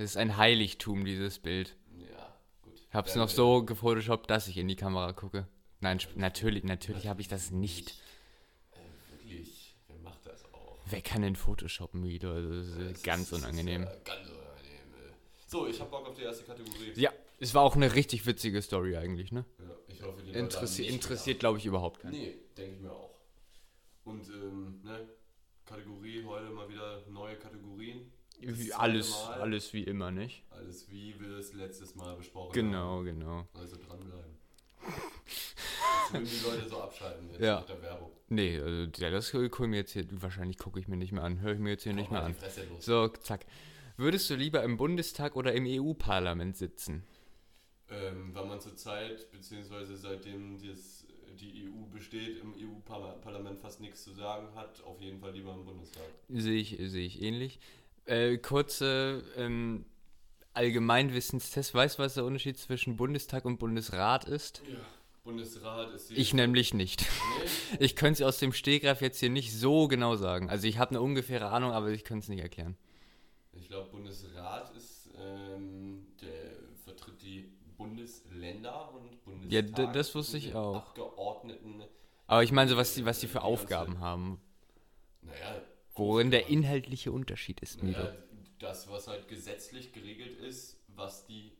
[0.00, 1.76] Das, Das ist ein Heiligtum, dieses Bild.
[1.98, 2.74] ja, gut.
[2.74, 5.46] Ich hab's Werden noch so gefotoshoppt, dass ich in die Kamera gucke.
[5.80, 8.00] Nein, sp- natürlich, natürlich habe ich das nicht.
[8.72, 8.78] Äh,
[9.12, 10.78] wirklich, wer macht das auch?
[10.86, 12.30] Wer kann denn photoshoppen wieder?
[12.32, 13.82] Also, das ist äh, ganz ist- ist unangenehm.
[13.82, 15.14] ja ganz unangenehm.
[15.46, 16.92] So, ich habe Bock auf die erste Kategorie.
[16.94, 19.44] Ja, es war auch eine richtig witzige Story eigentlich, ne?
[19.58, 22.12] Ja, ich hoffe, die Interessi interessiert, glaube ich, überhaupt keinen.
[22.12, 23.14] Nee, denke ich mir auch.
[24.04, 25.08] Und, ähm, ne,
[25.66, 28.10] Kategorie, heute mal wieder neue Kategorien.
[28.40, 29.40] Wie, alles, Mal.
[29.40, 30.42] alles wie immer, nicht?
[30.50, 32.54] Alles wie wir es letztes Mal besprochen haben.
[32.54, 33.46] Genau, genau.
[33.54, 34.38] Also dranbleiben.
[36.12, 37.60] Jetzt würden die Leute so abschalten jetzt Ja.
[37.60, 38.10] mit der Werbung.
[38.28, 41.40] Nee, also ja, das gucke mir jetzt hier, wahrscheinlich gucke ich mir nicht mehr an,
[41.40, 42.36] höre ich mir jetzt hier nicht Hau mehr an.
[42.80, 43.46] So, zack.
[43.96, 47.04] Würdest du lieber im Bundestag oder im EU-Parlament sitzen?
[47.90, 51.06] Ähm, weil man zurzeit, beziehungsweise seitdem das,
[51.38, 55.64] die EU besteht, im EU-Parlament fast nichts zu sagen hat, auf jeden Fall lieber im
[55.64, 56.04] Bundestag.
[56.28, 57.60] Sehe ich, sehe ich ähnlich.
[58.10, 59.84] Äh, kurze ähm,
[60.52, 61.74] Allgemeinwissenstest.
[61.74, 64.62] Weißt du, was der Unterschied zwischen Bundestag und Bundesrat ist?
[64.68, 64.78] Ja.
[65.22, 66.10] Bundesrat ist.
[66.10, 67.02] Ich nämlich nicht.
[67.02, 67.76] Nee?
[67.78, 70.50] Ich könnte es aus dem Stegreif jetzt hier nicht so genau sagen.
[70.50, 72.76] Also ich habe eine ungefähre Ahnung, aber ich könnte es nicht erklären.
[73.52, 76.50] Ich glaube, Bundesrat ist, ähm, der
[76.84, 79.78] vertritt die Bundesländer und Bundestag.
[79.78, 80.76] Ja, das wusste ich auch.
[80.76, 81.84] Abgeordneten.
[82.26, 84.40] Aber ich meine so, was die, was die für Aufgaben haben.
[85.22, 85.62] Naja.
[86.00, 87.98] Worin der inhaltliche Unterschied ist, Milo.
[87.98, 88.16] Naja,
[88.58, 91.52] das, was halt gesetzlich geregelt ist, was die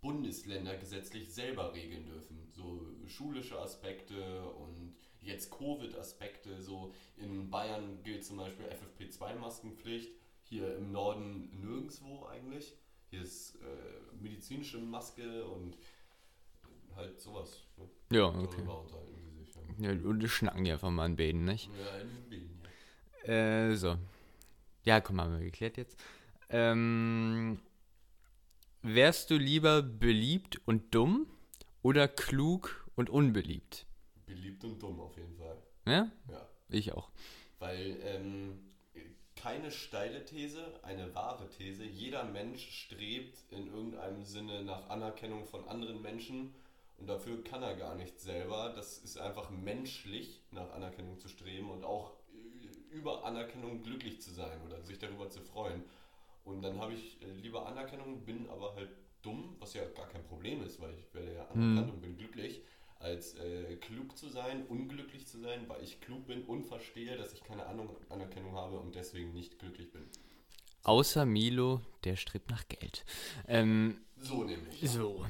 [0.00, 2.48] Bundesländer gesetzlich selber regeln dürfen.
[2.52, 6.62] So schulische Aspekte und jetzt Covid-Aspekte.
[6.62, 10.10] So in Bayern gilt zum Beispiel FFP2-Maskenpflicht.
[10.44, 12.76] Hier im Norden nirgendwo eigentlich.
[13.10, 15.76] Hier ist äh, medizinische Maske und
[16.94, 17.64] halt sowas.
[17.76, 18.16] Ne?
[18.16, 18.58] Ja, okay.
[18.58, 19.54] Darüber unterhalten sie sich.
[19.78, 21.68] Ja, Ja, und die schnacken einfach mal an Bäden, nicht?
[21.68, 22.51] ja in ja.
[23.24, 23.96] Äh, so.
[24.84, 25.98] Ja, komm, haben wir geklärt jetzt.
[26.48, 27.60] Ähm,
[28.82, 31.26] wärst du lieber beliebt und dumm
[31.82, 33.86] oder klug und unbeliebt?
[34.26, 35.56] Beliebt und dumm auf jeden Fall.
[35.86, 36.10] Ja?
[36.28, 36.48] Ja.
[36.68, 37.10] Ich auch.
[37.58, 38.58] Weil ähm,
[39.36, 41.84] keine steile These, eine wahre These.
[41.84, 46.54] Jeder Mensch strebt in irgendeinem Sinne nach Anerkennung von anderen Menschen
[46.98, 48.72] und dafür kann er gar nicht selber.
[48.74, 52.12] Das ist einfach menschlich, nach Anerkennung zu streben und auch
[52.92, 55.82] über Anerkennung glücklich zu sein oder sich darüber zu freuen.
[56.44, 58.90] Und dann habe ich äh, lieber Anerkennung, bin aber halt
[59.22, 62.62] dumm, was ja gar kein Problem ist, weil ich werde ja anerkannt und bin glücklich,
[62.98, 67.32] als äh, klug zu sein, unglücklich zu sein, weil ich klug bin und verstehe, dass
[67.32, 70.02] ich keine Ahnung, Anerkennung habe und deswegen nicht glücklich bin.
[70.84, 73.04] Außer Milo, der strebt nach Geld.
[73.46, 74.80] Ähm, So nämlich.
[74.90, 75.24] so.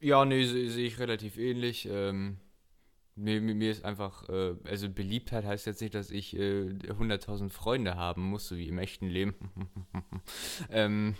[0.00, 1.86] Ja, nee, sehe seh ich relativ ähnlich.
[1.86, 2.38] Ähm,
[3.14, 7.50] mir, mir mir ist einfach, äh, also Beliebtheit heißt jetzt nicht, dass ich äh, 100.000
[7.50, 9.34] Freunde haben muss, so wie im echten Leben.
[10.70, 11.14] ähm,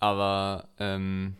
[0.00, 1.36] aber, ähm,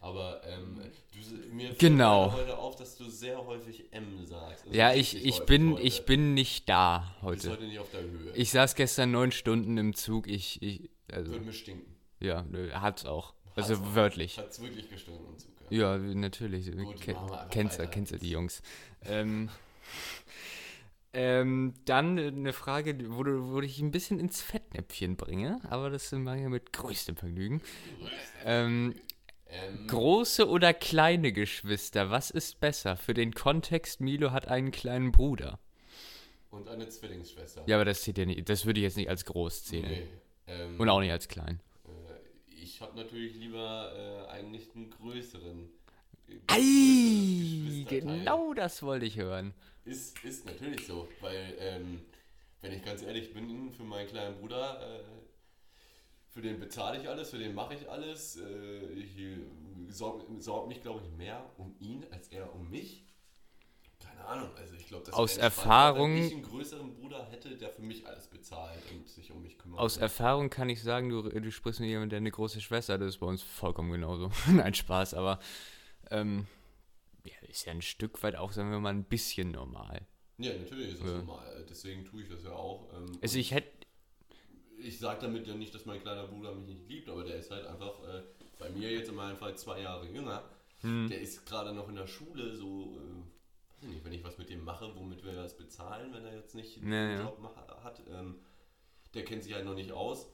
[0.00, 0.80] Aber ähm,
[1.12, 2.32] du, mir Genau.
[2.32, 4.64] heute auf, dass du sehr häufig M sagst.
[4.66, 5.82] Also ja, ich, ich, bin, heute.
[5.82, 7.56] ich bin nicht da Du bist heute.
[7.56, 8.32] heute nicht auf der Höhe.
[8.34, 10.26] Ich saß gestern neun Stunden im Zug.
[10.28, 11.94] Ich, ich also, Würde mir stinken.
[12.20, 13.34] ja, hat's auch.
[13.54, 13.94] Also Hat's auch.
[13.94, 14.38] wörtlich.
[14.38, 15.51] Hat's wirklich gestunken im Zug.
[15.72, 15.96] Ja.
[15.98, 16.70] Natürlich.
[16.70, 18.62] Gut, Ke machen wir einfach kennst du, kennst du die Jungs.
[19.04, 19.48] Ähm,
[21.14, 26.10] ähm, dann eine Frage, wo, du, wo ich ein bisschen ins Fettnäpfchen bringe, aber das
[26.12, 27.60] mache ich mit größtem Vergnügen.
[28.44, 28.94] Ähm,
[29.54, 32.96] Ähm, große oder kleine Geschwister, was ist besser?
[32.96, 35.58] Für den Kontext, Milo hat einen kleinen Bruder.
[36.50, 37.62] und eine Zwillingsschwester.
[37.66, 39.90] Ja, aber das zählt ja nicht, das würde ich jetzt nicht als groß zählen.
[39.90, 40.08] Nee.
[40.46, 41.60] Ähm, Und auch nicht als klein.
[42.74, 45.68] Ich habe natürlich lieber äh, eigentlich einen größeren.
[46.26, 49.52] äh, Ei, genau das wollte ich hören.
[49.84, 52.00] Ist, ist natürlich so, weil, ähm,
[52.62, 55.04] wenn ich ganz ehrlich bin, für meinen kleinen Bruder, äh,
[56.30, 58.38] für den bezahle ich alles, für den mache ich alles.
[58.38, 59.36] Äh, ich äh,
[59.90, 63.04] sorge sorg mich, glaube ich, mehr um ihn als er um mich.
[64.22, 67.82] Keine Ahnung, also ich glaube, Aus Erfahrung- Wenn ich einen größeren Bruder hätte, der für
[67.82, 69.80] mich alles bezahlt und sich um mich kümmert.
[69.80, 73.00] Aus Erfahrung kann ich sagen, du, du sprichst mit jemandem, der eine große Schwester hat.
[73.00, 74.30] Das ist bei uns vollkommen genauso.
[74.52, 75.38] Nein, Spaß, aber
[76.10, 76.46] ähm,
[77.24, 80.02] ja, ist ja ein Stück weit auch, sagen wir mal, ein bisschen normal.
[80.38, 81.18] ja, natürlich ist das Ja.
[81.18, 81.66] normal.
[81.68, 82.88] Deswegen tue ich das ja auch.
[82.94, 83.86] Ähm, Also ich hätte,
[84.78, 87.50] ich sage damit ja nicht, dass mein kleiner Bruder mich nicht liebt, aber der ist
[87.50, 88.22] halt einfach äh,
[88.58, 90.44] bei mir jetzt in meinem Fall zwei Jahre jünger.
[90.82, 91.08] Hm.
[91.08, 93.22] Der ist gerade noch in der Schule, so, äh,
[93.88, 96.78] nicht, wenn ich was mit dem mache, womit wir das bezahlen, wenn er jetzt nicht
[96.78, 97.22] einen Ja.
[97.22, 97.38] Job
[97.82, 98.36] hat, ähm,
[99.14, 100.28] der kennt sich halt noch nicht aus.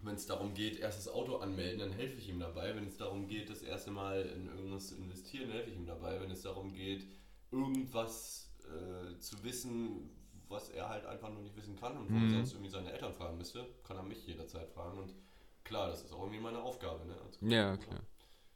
[0.00, 2.74] Wenn es darum geht, erstes Auto anmelden, dann helfe ich ihm dabei.
[2.76, 6.20] Wenn es darum geht, das erste Mal in irgendwas zu investieren, helfe ich ihm dabei.
[6.20, 7.06] Wenn es darum geht,
[7.50, 10.10] irgendwas äh, zu wissen,
[10.48, 12.24] was er halt einfach nur nicht wissen kann und wo Mhm.
[12.24, 14.98] er sonst irgendwie seine Eltern fragen müsste, kann er mich jederzeit fragen.
[14.98, 15.14] Und
[15.62, 17.06] klar, das ist auch irgendwie meine Aufgabe.
[17.06, 17.14] Ne?
[17.24, 18.00] als Ja, klar.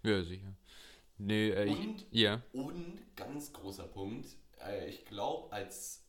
[0.03, 0.55] Ja, sicher.
[1.19, 2.43] Nee, äh, Und, ja.
[2.53, 4.27] und ganz großer Punkt,
[4.65, 6.05] äh, ich glaube, als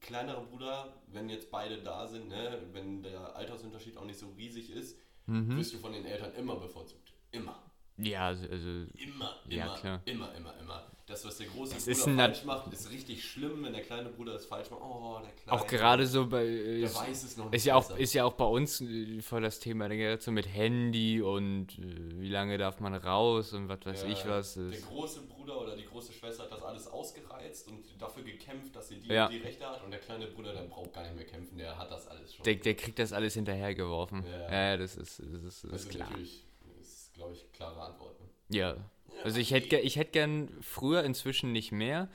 [0.00, 4.70] kleinerer Bruder, wenn jetzt beide da sind, ne, wenn der Altersunterschied auch nicht so riesig
[4.70, 5.56] ist, Mhm.
[5.58, 7.12] wirst du von den Eltern immer bevorzugt.
[7.30, 7.62] Immer.
[7.98, 10.02] Ja, also, also Immer, Ja, immer, klar.
[10.06, 10.89] immer, immer, immer.
[11.10, 14.34] Das, was der große Es Bruder falsch macht, ist richtig schlimm, wenn der kleine Bruder
[14.34, 14.80] es falsch macht.
[14.80, 15.60] Oh, der kleine.
[15.60, 16.44] auch gerade so bei.
[16.46, 17.54] äh, Der Ist, weiß es noch nicht.
[17.56, 20.46] ist, ja auch, ist ja auch bei uns äh, voll das Thema der Generation mit
[20.46, 24.54] Handy und äh, wie lange darf man raus und was weiß Ja, ich was.
[24.54, 24.86] Der Ist.
[24.86, 29.00] große Bruder oder die große Schwester hat das alles ausgereizt und dafür gekämpft, dass sie
[29.00, 29.28] die, Ja.
[29.28, 29.82] die Rechte hat.
[29.84, 32.44] Und der kleine Bruder, der braucht gar nicht mehr kämpfen, der hat das alles schon.
[32.44, 34.24] Der, der kriegt das alles hinterhergeworfen.
[34.30, 34.52] Ja.
[34.70, 36.08] Ja, das ist, das ist, das ist also klar.
[36.10, 36.46] natürlich,
[36.80, 38.18] ist, glaube ich, klare Antwort.
[38.20, 38.28] Ne?
[38.56, 38.76] Ja.
[39.24, 42.08] Also ich hätte ich hätte gern früher, inzwischen nicht mehr,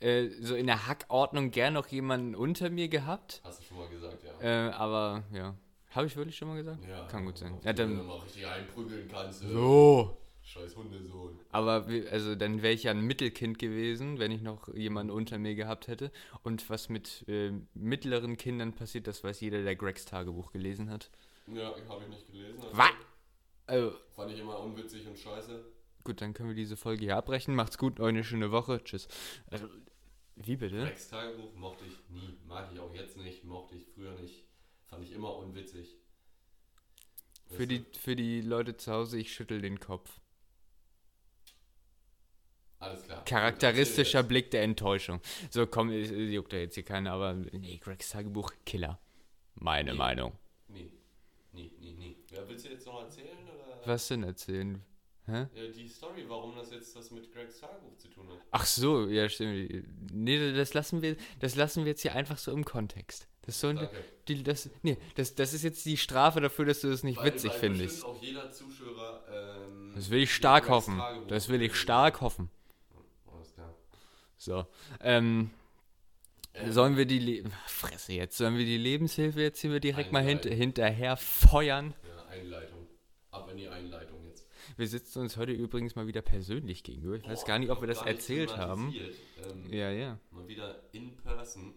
[0.00, 3.40] äh, so in der Hackordnung gern noch jemanden unter mir gehabt.
[3.44, 4.68] Hast du schon mal gesagt, ja.
[4.68, 5.54] Äh, aber ja.
[5.90, 6.84] Habe ich wirklich schon mal gesagt?
[6.86, 7.58] ja Kann gut sein.
[7.64, 8.06] Ja, die du dann.
[8.06, 9.42] mal richtig einprügeln kannst.
[9.42, 10.16] äh, So.
[10.42, 11.38] Scheiß Hundesohn.
[11.52, 15.54] Aber also dann wäre ich ja ein Mittelkind gewesen, wenn ich noch jemanden unter mir
[15.54, 16.10] gehabt hätte.
[16.42, 21.10] Und was mit äh, mittleren Kindern passiert, das weiß jeder, der Gregs Tagebuch gelesen hat.
[21.48, 22.58] Ja, habe ich nicht gelesen.
[22.62, 22.90] also Was?
[23.66, 25.62] Also, Fand ich immer unwitzig und scheiße.
[26.08, 27.54] Gut, dann können wir diese Folge hier abbrechen.
[27.54, 28.82] Macht's gut, euch eine schöne Woche.
[28.82, 29.08] Tschüss.
[29.50, 29.68] Also,
[30.36, 30.82] wie bitte?
[30.82, 32.38] Rex Tagebuch mochte ich nie.
[32.46, 33.44] Mag ich auch jetzt nicht.
[33.44, 34.44] Mochte ich früher nicht.
[34.88, 35.96] Fand ich immer unwitzig.
[37.50, 40.20] Für die, für die Leute zu Hause, ich schüttel den Kopf.
[42.78, 43.24] Alles klar.
[43.24, 45.20] Charakteristischer Blick der Enttäuschung.
[45.50, 48.98] So, komm, juckt ja jetzt hier keiner, aber nee, Gregs Tagebuch, Killer.
[49.56, 49.98] Meine Nee.
[49.98, 50.32] Meinung.
[50.68, 50.92] Nee.
[51.52, 52.16] Nee, nee, nee.
[52.30, 53.36] Ja, willst du jetzt noch erzählen?
[53.48, 53.80] Oder?
[53.86, 54.82] Was denn erzählen?
[55.28, 55.46] Hä?
[55.54, 58.38] Ja, die Story, warum das jetzt was mit Gregs Tagebuch zu tun hat.
[58.50, 59.84] Ach so, ja, stimmt.
[60.12, 63.28] Nee, das lassen wir, das lassen wir jetzt hier einfach so im Kontext.
[63.42, 63.88] Das ist so ein,
[64.26, 67.32] die, das, nee, das, das ist jetzt die Strafe dafür, dass du das nicht Weil-
[67.32, 68.04] witzig weil findest.
[68.04, 69.24] auch jeder Zuschauer.
[69.32, 71.00] Ähm, Das will ich stark hoffen.
[71.28, 72.50] Das will ich gelesen stark hoffen.
[73.32, 73.74] Alles klar.
[74.36, 74.66] So.
[75.00, 75.50] Ähm,
[76.54, 80.22] Ähm, sollen wir die Le Fresse jetzt, sollen wir die Lebenshilfe jetzt hier direkt mal
[80.24, 81.94] hint hinterher feuern?
[82.06, 82.86] Ja, Einleitung.
[83.30, 83.97] Ab in die Einleitung.
[84.78, 87.16] Wir sitzen uns heute übrigens mal wieder persönlich gegenüber.
[87.16, 88.94] Ich weiß Boah, gar nicht, ob wir das erzählt haben.
[89.44, 90.20] Ähm, Ja, ja.
[90.30, 91.74] Mal wieder in person.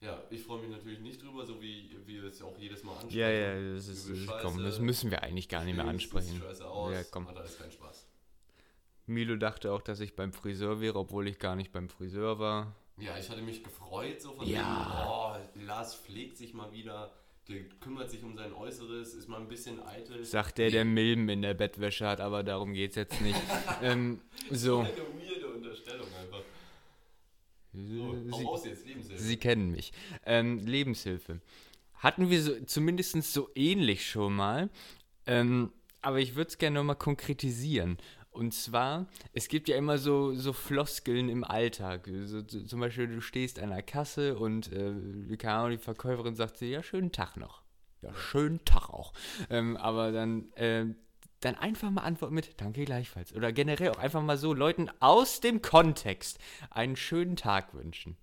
[0.00, 3.16] Ja, ich freue mich natürlich nicht drüber, so wie wir es auch jedes Mal ansprechen.
[3.16, 6.42] Ja, ja, das ist, das, komm, das scheiße, müssen wir eigentlich gar nicht mehr ansprechen.
[6.42, 7.28] scheiße aus, Ja, komm.
[7.28, 8.08] Hat alles keinen Spaß.
[9.06, 12.74] Milo dachte auch, dass ich beim Friseur wäre, obwohl ich gar nicht beim Friseur war.
[12.98, 15.38] Ja, ich hatte mich gefreut, so von Ja.
[15.44, 17.12] wegen, oh, Lars pflegt sich mal wieder,
[17.48, 20.24] der kümmert sich um sein Äußeres, ist mal ein bisschen eitel.
[20.24, 23.40] Sagt der, der Milben in der Bettwäsche hat, aber darum geht's jetzt nicht.
[23.82, 24.80] ähm, so.
[24.80, 26.42] Eine weirde Unterstellung einfach.
[27.72, 29.22] So, Sie, raus jetzt, Lebenshilfe.
[29.22, 29.92] Sie kennen mich.
[30.24, 31.40] Ähm, Lebenshilfe.
[31.94, 34.70] Hatten wir so, zumindest so ähnlich schon mal.
[35.26, 37.98] Ähm, aber ich würde es gerne nochmal konkretisieren.
[38.36, 42.06] Und zwar, es gibt ja immer so, so Floskeln im Alltag.
[42.06, 46.34] So, so, zum Beispiel, du stehst an der Kasse und äh, keine Ahnung, die Verkäuferin
[46.34, 47.62] sagt dir, ja, schönen Tag noch.
[48.02, 49.14] Ja, schönen Tag auch.
[49.48, 50.84] Ähm, aber dann, äh,
[51.40, 53.34] dann einfach mal antworten mit Danke gleichfalls.
[53.34, 58.18] Oder generell auch einfach mal so Leuten aus dem Kontext einen schönen Tag wünschen.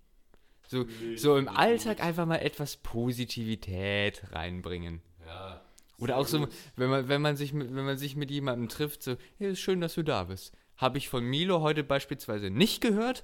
[0.68, 5.02] So, so im Alltag einfach mal etwas Positivität reinbringen.
[5.26, 5.60] Ja.
[6.04, 9.02] Oder auch so, wenn man, wenn man sich mit, wenn man sich mit jemandem trifft,
[9.02, 10.52] so, hey, ist schön, dass du da bist.
[10.76, 13.22] Habe ich von Milo heute beispielsweise nicht gehört,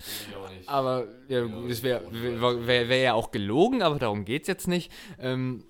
[0.56, 0.68] nicht.
[0.68, 4.48] aber ja, Ja, es wäre wär, wär, wär ja auch gelogen, aber darum geht es
[4.48, 4.92] jetzt nicht.
[5.18, 5.64] Ähm,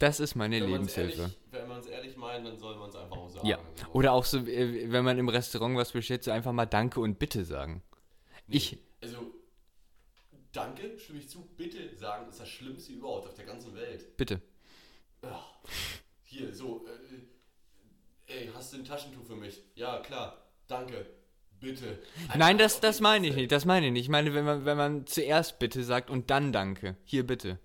[0.00, 1.20] das ist meine wenn Lebenshilfe.
[1.22, 3.46] Ehrlich, wenn man es ehrlich meint, dann soll man es einfach auch sagen.
[3.46, 3.58] Ja.
[3.92, 7.18] Oder auch so, äh, wenn man im Restaurant was bestellt, so einfach mal Danke und
[7.18, 7.82] Bitte sagen.
[8.46, 9.18] Nee, Ich, Also,
[10.52, 11.46] danke, stimme ich zu.
[11.56, 14.16] Bitte sagen, ist das Schlimmste überhaupt auf der ganzen Welt.
[14.16, 14.40] bitte.
[15.22, 15.46] Ach,
[16.28, 19.62] hier, so, äh, ey, hast du ein Taschentuch für mich?
[19.74, 21.06] Ja, klar, danke,
[21.60, 21.98] bitte.
[22.36, 23.50] Nein, das, das meine ich nicht.
[23.50, 24.02] Das meine ich nicht.
[24.02, 26.96] Ich meine, wenn man, wenn man zuerst Bitte sagt und dann Danke.
[27.04, 27.58] Hier bitte.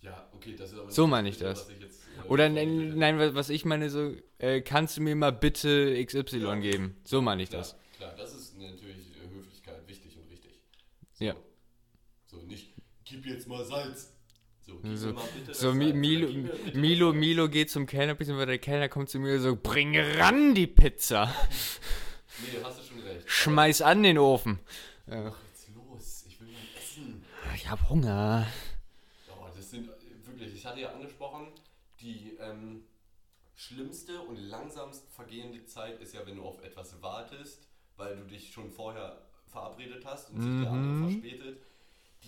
[0.00, 1.70] Ja, okay, das ist aber So meine ich was das.
[1.70, 5.14] ich jetzt, äh, Oder nein, nein, wa- was ich meine, so, äh, kannst du mir
[5.16, 6.54] mal bitte XY Ja.
[6.56, 6.96] geben?
[7.04, 7.76] So meine ich Klar, das.
[7.96, 10.60] klar, das ist natürlich äh, Höflichkeit wichtig und richtig.
[11.14, 11.24] So.
[11.24, 11.34] Ja.
[12.26, 14.12] So, nicht, gib jetzt mal Salz.
[14.68, 15.14] So, So-
[15.52, 16.28] So, Milo,
[16.74, 17.12] Milo.
[17.14, 21.34] Milo geht zum Kellner, weil der Kellner kommt zu mir so, bring ran die Pizza.
[22.40, 23.28] Nee, hast du schon recht.
[23.28, 24.60] Schmeiß an den Ofen.
[25.08, 25.32] Ja.
[25.34, 27.24] Ach, jetzt los, ich will mal essen.
[27.56, 28.46] Ich hab Hunger.
[29.28, 29.88] Oh, das sind
[30.24, 31.48] wirklich, ich hatte ja angesprochen,
[32.00, 32.82] die ähm,
[33.56, 38.52] schlimmste und langsamst vergehende Zeit ist ja, wenn du auf etwas wartest, weil du dich
[38.52, 41.10] schon vorher verabredet hast und sich der andere Mhm.
[41.10, 41.62] verspätet.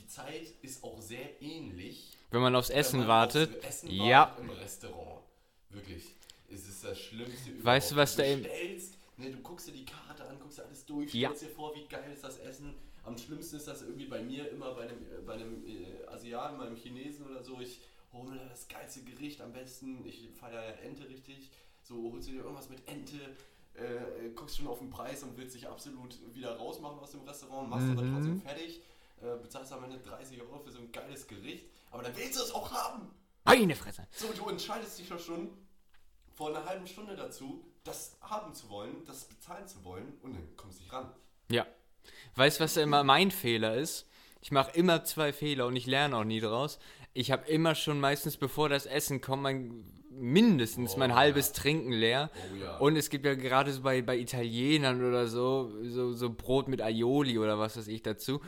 [0.01, 2.17] Die Zeit ist auch sehr ähnlich.
[2.31, 3.57] Wenn man aufs Essen man wartet.
[3.57, 4.21] aufs Essen ja.
[4.29, 5.21] wartet im Restaurant.
[5.71, 6.05] Wirklich.
[6.49, 7.65] Es ist das Schlimmste überhaupt.
[7.65, 8.43] Weißt du, was du da eben-
[9.17, 11.29] ne, Du guckst dir die Karte an, guckst dir alles durch, Ja.
[11.29, 12.75] stellst dir vor, wie geil ist das Essen.
[13.05, 16.59] Am schlimmsten ist das irgendwie bei mir immer bei einem, äh, bei einem äh, Asiaten,
[16.59, 17.61] bei einem Chinesen oder so.
[17.61, 17.81] Ich
[18.13, 20.05] hole mir das geilste Gericht am besten.
[20.07, 21.51] Ich feiere ja Ente richtig.
[21.83, 23.17] So holst du dir irgendwas mit Ente,
[23.75, 27.71] äh, guckst schon auf den Preis und willst dich absolut wieder rausmachen aus dem Restaurant,
[27.71, 28.15] machst aber Mhm.
[28.15, 28.81] trotzdem fertig,
[29.23, 32.43] äh, bezahlst am Ende 30 Euro für so ein geiles Gericht, aber dann willst du
[32.45, 33.11] es auch haben.
[33.45, 34.07] Meine Fresse.
[34.13, 35.51] So, du entscheidest dich doch schon
[36.35, 40.57] vor einer halben Stunde dazu, das haben zu wollen, das bezahlen zu wollen und dann
[40.57, 41.13] kommst du nicht ran.
[41.51, 41.67] Ja.
[42.37, 44.07] Weißt du, was immer mein Fehler ist?
[44.41, 46.79] Ich mache immer zwei Fehler und ich lerne auch nie draus.
[47.13, 51.55] Ich habe immer schon meistens, bevor das Essen kommt, mein, mindestens mein Oh, halbes ja.
[51.55, 52.31] Trinken leer.
[52.53, 52.79] Oh ja.
[52.79, 56.81] Und es gibt ja gerade so bei, bei Italienern oder so, so, so Brot mit
[56.81, 58.41] Aioli oder was weiß ich dazu.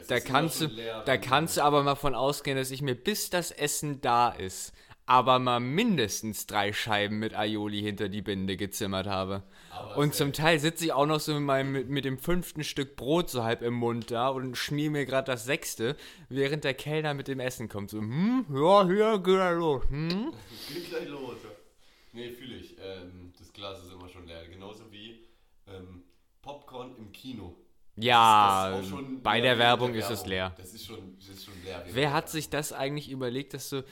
[0.00, 2.94] Es Da kannst, du, leer, da kannst du aber mal von ausgehen, dass ich mir
[2.94, 4.72] bis das Essen da ist,
[5.06, 9.42] aber mal mindestens drei Scheiben mit Aioli hinter die Binde gezimmert habe.
[9.70, 12.64] Aber Und zum Teil sitze ich auch noch so mit, meinem, mit, mit dem fünften
[12.64, 15.96] Stück Brot so halb im Mund da und schmier mir gerade das sechste,
[16.28, 17.90] während der Kellner mit dem Essen kommt.
[17.90, 20.32] So, hm, ja, hier, geh da los, hm.
[20.72, 21.36] Geht gleich los.
[21.42, 21.50] Ja.
[22.14, 22.76] Nee, fühle ich.
[22.78, 24.46] Ähm, das Glas ist immer schon leer.
[24.48, 25.24] Genauso wie
[25.66, 26.04] ähm,
[26.42, 27.56] Popcorn im Kino.
[27.96, 30.52] Ja, schon bei der Werbung ist es leer.
[30.56, 31.84] Das ist schon, das ist schon leer.
[31.90, 32.32] Wer hat Werbung.
[32.32, 33.82] sich das eigentlich überlegt, dass so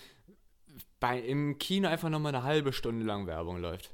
[1.01, 3.91] bei, im Kino einfach nochmal eine halbe Stunde lang Werbung läuft?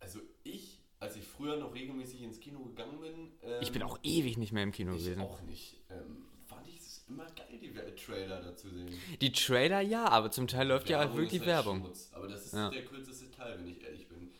[0.00, 3.98] Also ich, als ich früher noch regelmäßig ins Kino gegangen bin, ähm, Ich bin auch
[4.02, 5.22] ewig nicht mehr im Kino ich gewesen.
[5.22, 5.76] auch nicht.
[5.90, 8.88] Ähm, fand ich es immer geil, die Trailer da zu sehen.
[9.20, 11.78] Die Trailer ja, aber zum Teil läuft ja auch Werbung wirklich halt Werbung.
[11.80, 12.70] Schmutz, aber das ist Ja.
[12.70, 14.30] der kürzeste Teil, wenn ich ehrlich bin.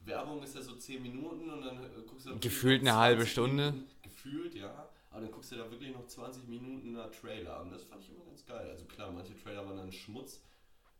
[0.00, 3.32] Werbung ist ja so 10 Minuten und dann äh, guckst du Gefühlt eine halbe 20
[3.32, 3.70] Stunde.
[3.72, 3.90] Minuten,
[4.22, 4.88] gefühlt, ja.
[5.10, 7.70] Aber dann guckst du da wirklich noch 20 Minuten nach Trailer an.
[7.70, 8.70] Das fand ich immer ganz geil.
[8.70, 10.42] Also klar, manche Trailer waren dann Schmutz.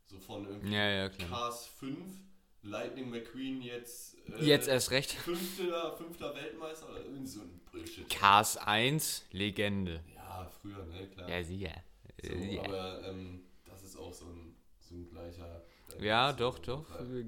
[0.07, 1.29] So von irgendwie Ja, ja, klar.
[1.29, 1.97] Cars 5,
[2.63, 4.15] Lightning McQueen jetzt.
[4.29, 5.11] äh, Jetzt erst recht.
[5.13, 8.07] Fünfter, fünfter Weltmeister oder irgend so ein Bullshit.
[8.09, 10.03] Cars 1, Legende.
[10.15, 11.29] Ja, früher, ne, klar.
[11.29, 11.83] Ja, sicher.
[12.21, 12.63] So, Äh, ja.
[12.63, 15.63] Aber ähm, das ist auch so ein, so ein gleicher.
[15.99, 16.85] äh, Ja, doch, doch.
[16.99, 17.25] Äh,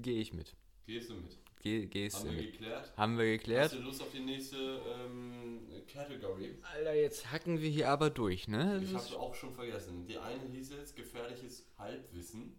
[0.00, 0.54] Gehe ich mit.
[0.86, 1.36] Gehst du mit?
[1.64, 2.52] Geh, gehst Haben wir mit.
[2.52, 2.92] geklärt?
[2.94, 3.72] Haben wir Hast geklärt?
[3.72, 6.58] du Lust auf die nächste ähm, Category?
[6.74, 8.82] Alter, jetzt hacken wir hier aber durch, ne?
[8.84, 10.06] Ich habe auch schon vergessen.
[10.06, 12.54] Die eine hieß jetzt gefährliches Halbwissen.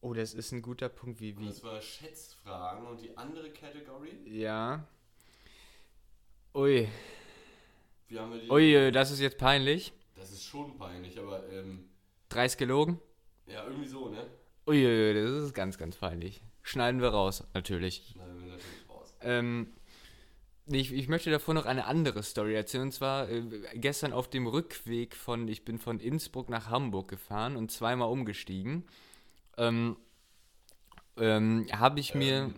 [0.00, 1.46] oh, das ist ein guter Punkt, wie, Und wie.
[1.46, 2.86] das war Schätzfragen.
[2.86, 4.88] Und die andere Category, Ja.
[6.54, 6.88] Ui.
[8.08, 8.50] wie haben wir die?
[8.50, 9.92] Ui, das ist jetzt peinlich.
[10.14, 11.90] Das ist schon peinlich, aber ähm,
[12.30, 12.98] Dreist gelogen?
[13.46, 14.26] ja, irgendwie so, ne?
[14.66, 16.40] Ui, das ist ganz, ganz peinlich.
[16.64, 18.02] Schneiden wir raus, natürlich.
[18.12, 19.14] Schneiden wir natürlich raus.
[19.20, 19.68] Ähm,
[20.66, 22.84] ich, ich möchte davor noch eine andere Story erzählen.
[22.84, 23.42] Und zwar äh,
[23.74, 28.84] gestern auf dem Rückweg von, ich bin von Innsbruck nach Hamburg gefahren und zweimal umgestiegen.
[29.58, 29.98] Ähm,
[31.18, 32.54] ähm, habe ich mir, Ähm,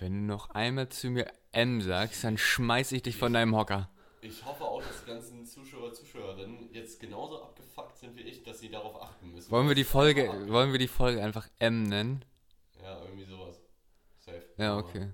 [0.00, 3.88] wenn du noch einmal zu mir M sagst, dann schmeiß ich dich von deinem Hocker.
[4.22, 8.58] ich hoffe auch, dass die ganzen Zuschauer, Zuschauerinnen jetzt genauso abgefuckt sind wie ich, dass
[8.58, 9.52] sie darauf achten müssen.
[9.52, 12.24] Wollen wir die Folge, wollen wir die Folge einfach M nennen?
[12.82, 13.62] Ja, irgendwie sowas.
[14.18, 14.43] Safe.
[14.56, 15.10] Ja, okay.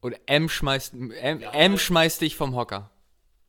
[0.00, 2.90] Und M schmeißt, M, Ja, M schmeißt dich vom Hocker.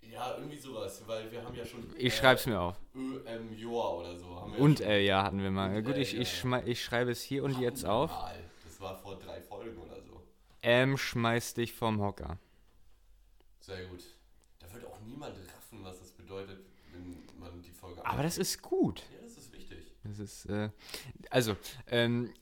[0.02, 1.94] Ja, irgendwie sowas, weil wir haben ja schon.
[1.98, 2.76] Ich schreib's mir auf.
[2.96, 4.36] ÖM Joa oder so.
[4.36, 5.82] Haben wir Und äh, ja, hatten wir mal.
[5.82, 8.12] Gut, äh, ich, ich, ich schreibe es hier und jetzt auf.
[8.64, 10.22] Das war vor drei Folgen oder so.
[10.62, 12.38] M schmeißt dich vom Hocker.
[13.62, 14.04] Sehr gut.
[14.60, 16.60] Da wird auch niemand raffen, was das bedeutet,
[16.92, 19.04] wenn man die Folge Aber das ist gut.
[19.14, 19.96] Ja, das ist wichtig.
[20.04, 20.70] Das ist, äh,
[21.30, 21.56] also,
[21.88, 22.34] ähm,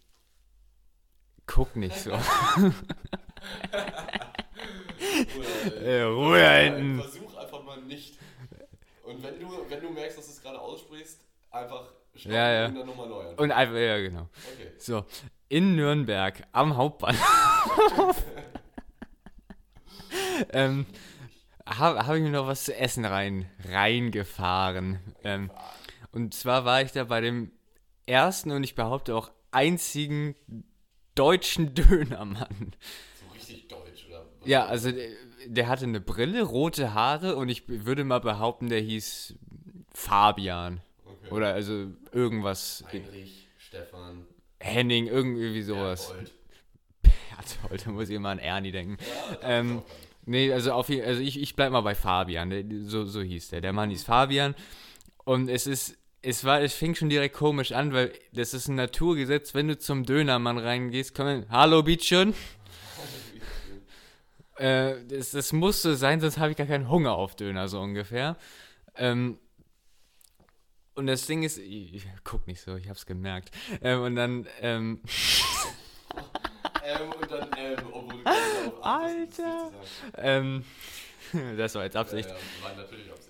[1.60, 2.12] guck nicht so.
[5.84, 7.02] Äh, Ruhe da hinten.
[7.02, 8.18] Versuch einfach mal nicht.
[9.04, 11.20] Und wenn du, wenn du merkst, dass du es gerade aussprichst,
[11.52, 12.66] einfach stoppen Ja, ja.
[12.68, 13.36] und dann nochmal neu an.
[13.36, 14.22] Und einfach, ja, genau.
[14.22, 14.72] Okay.
[14.78, 15.06] So,
[15.50, 18.24] in Nürnberg am Hauptbahnhof
[20.54, 20.86] ähm,
[21.66, 25.00] habe hab ich mir noch was zu essen rein, reingefahren.
[25.24, 25.52] Ähm,
[26.12, 27.52] und zwar war ich da bei dem
[28.06, 30.36] ersten und ich behaupte auch einzigen
[31.20, 32.74] deutschen Dönermann.
[33.20, 34.26] So richtig deutsch, oder?
[34.40, 34.48] was?
[34.48, 35.10] Ja, also der,
[35.46, 39.36] der hatte eine Brille, rote Haare und ich würde mal behaupten, der hieß
[39.94, 40.82] Fabian.
[41.06, 41.34] Okay.
[41.34, 42.84] Oder also irgendwas.
[42.92, 44.26] Heinrich, Stefan,
[44.60, 46.08] Henning, irgendwie sowas.
[46.08, 46.32] Berthold.
[47.02, 48.98] Berthold, da muss ich immer an Ernie denken.
[49.42, 49.82] Ja, Ähm.
[50.26, 52.84] Nee, also, auf, jeden- also ich, ich bleib mal bei Fabian.
[52.86, 53.62] So, so hieß der.
[53.62, 54.54] Der Mann hieß Fabian.
[55.26, 58.76] Und es ist, es war, es fing schon direkt komisch an, weil das ist ein
[58.76, 62.34] Naturgesetz, wenn du zum Dönermann reingehst, komm, hallo Bietchen.
[64.58, 67.80] Äh, das, das muss so sein, sonst habe ich gar keinen Hunger auf Döner, so
[67.80, 68.36] ungefähr.
[68.98, 69.40] Ähm,
[70.96, 73.52] Und das Ding ist, ich, guck nicht so, ich hab's gemerkt.
[73.82, 75.00] Ähm, und dann, ähm,
[76.84, 78.22] ähm, und dann, ähm, obwohl
[78.82, 79.72] Alter.
[80.18, 80.66] ähm,
[81.58, 82.28] das war jetzt Absicht.
[82.28, 83.29] Ja, ja, war natürlich Absicht.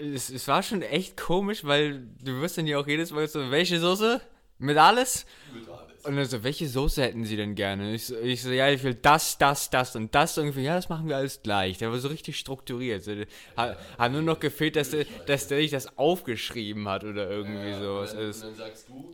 [0.00, 3.50] Es, es war schon echt komisch, weil du wirst dann ja auch jedes Mal so,
[3.50, 4.20] welche Soße?
[4.58, 5.26] Mit alles?
[5.52, 6.04] Mit alles.
[6.04, 7.92] Und dann so, welche Soße hätten sie denn gerne?
[7.94, 10.36] Ich so, ich so, ja, ich will das, das, das und das.
[10.36, 11.78] Irgendwie, ja, das machen wir alles gleich.
[11.78, 13.02] Der war so richtig strukturiert.
[13.02, 13.12] So,
[13.56, 17.70] hat, hat nur noch gefehlt, dass der, dass der sich das aufgeschrieben hat oder irgendwie
[17.70, 18.12] Ja, sowas.
[18.12, 18.42] Und dann, ist.
[18.42, 19.12] und dann sagst du,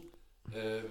[0.52, 0.82] äh,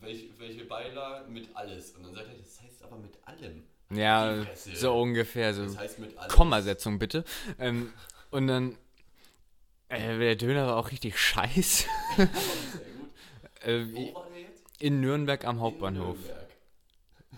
[0.00, 1.92] welche, welche Beilagen mit alles.
[1.92, 3.62] Und dann sagt er, das heißt aber mit allem.
[3.90, 4.44] Ja,
[4.74, 5.54] so ungefähr.
[5.54, 5.64] So.
[5.64, 6.28] Das heißt mit allem.
[6.30, 7.24] Kommasetzung bitte.
[7.60, 7.92] Ähm,
[8.30, 8.76] und dann,
[9.88, 11.86] äh, der Döner war auch richtig scheiß.
[12.16, 13.12] Sehr gut.
[13.64, 13.84] äh,
[14.78, 16.16] in Nürnberg am Hauptbahnhof.
[16.18, 16.46] Nürnberg.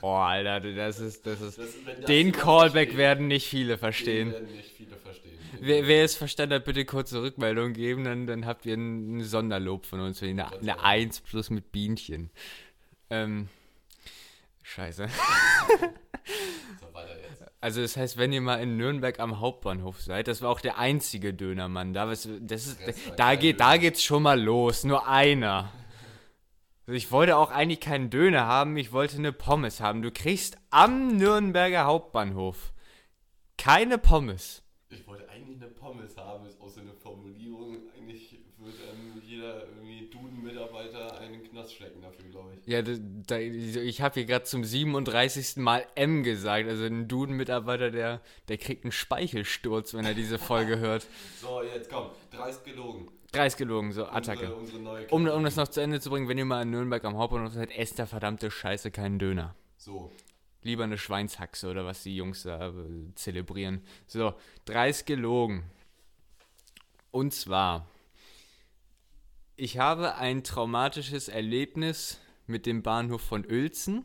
[0.01, 1.59] Boah, Alter, das ist, das ist.
[1.59, 1.71] Das,
[2.07, 4.33] Den Callback werden nicht viele Den verstehen.
[4.33, 5.39] werden nicht viele verstehen.
[5.61, 9.25] Wer, wer es verstanden hat, bitte kurze Rückmeldung geben, dann, dann habt ihr ein, ein
[9.25, 10.23] Sonderlob von uns.
[10.23, 12.31] Eine, eine 1 plus mit Bienchen.
[13.11, 13.49] Ähm,
[14.63, 15.09] scheiße.
[15.09, 17.43] So, weiter jetzt.
[17.61, 20.79] Also das heißt, wenn ihr mal in Nürnberg am Hauptbahnhof seid, das war auch der
[20.79, 22.07] einzige Dönermann da.
[22.07, 25.73] Was, das ist, war da, geht, da geht's schon mal los, nur einer.
[26.87, 30.03] Also ich wollte auch eigentlich keinen Döner haben, ich wollte eine Pommes haben.
[30.03, 32.73] Du kriegst am Nürnberger Hauptbahnhof
[33.57, 34.63] keine Pommes.
[34.89, 37.77] Ich wollte eigentlich eine Pommes haben, ist auch so eine Formulierung.
[37.95, 41.98] Eigentlich wird ähm, jeder irgendwie Duden-Mitarbeiter einen Knast ich.
[42.69, 45.57] Ja, da, ich habe hier gerade zum 37.
[45.57, 46.69] Mal M gesagt.
[46.69, 51.07] Also ein Duden-Mitarbeiter, der, der kriegt einen Speichelsturz, wenn er diese Folge hört.
[51.41, 53.09] So, jetzt komm, dreist gelogen.
[53.33, 54.55] 30 gelogen, so Attacke.
[54.55, 57.03] Unsere, unsere Um, um das noch zu Ende zu bringen, wenn ihr mal in Nürnberg
[57.07, 59.55] am Hauptbahnhof seid, esst da verdammte Scheiße keinen Döner.
[59.79, 60.13] So,
[60.63, 63.83] Lieber eine Schweinshaxe oder was die Jungs da äh, zelebrieren.
[64.07, 64.35] So,
[64.67, 65.65] 30 gelogen.
[67.13, 67.87] Und zwar,
[69.57, 72.19] ich habe ein traumatisches Erlebnis
[72.49, 74.05] mit dem Bahnhof von Uelzen.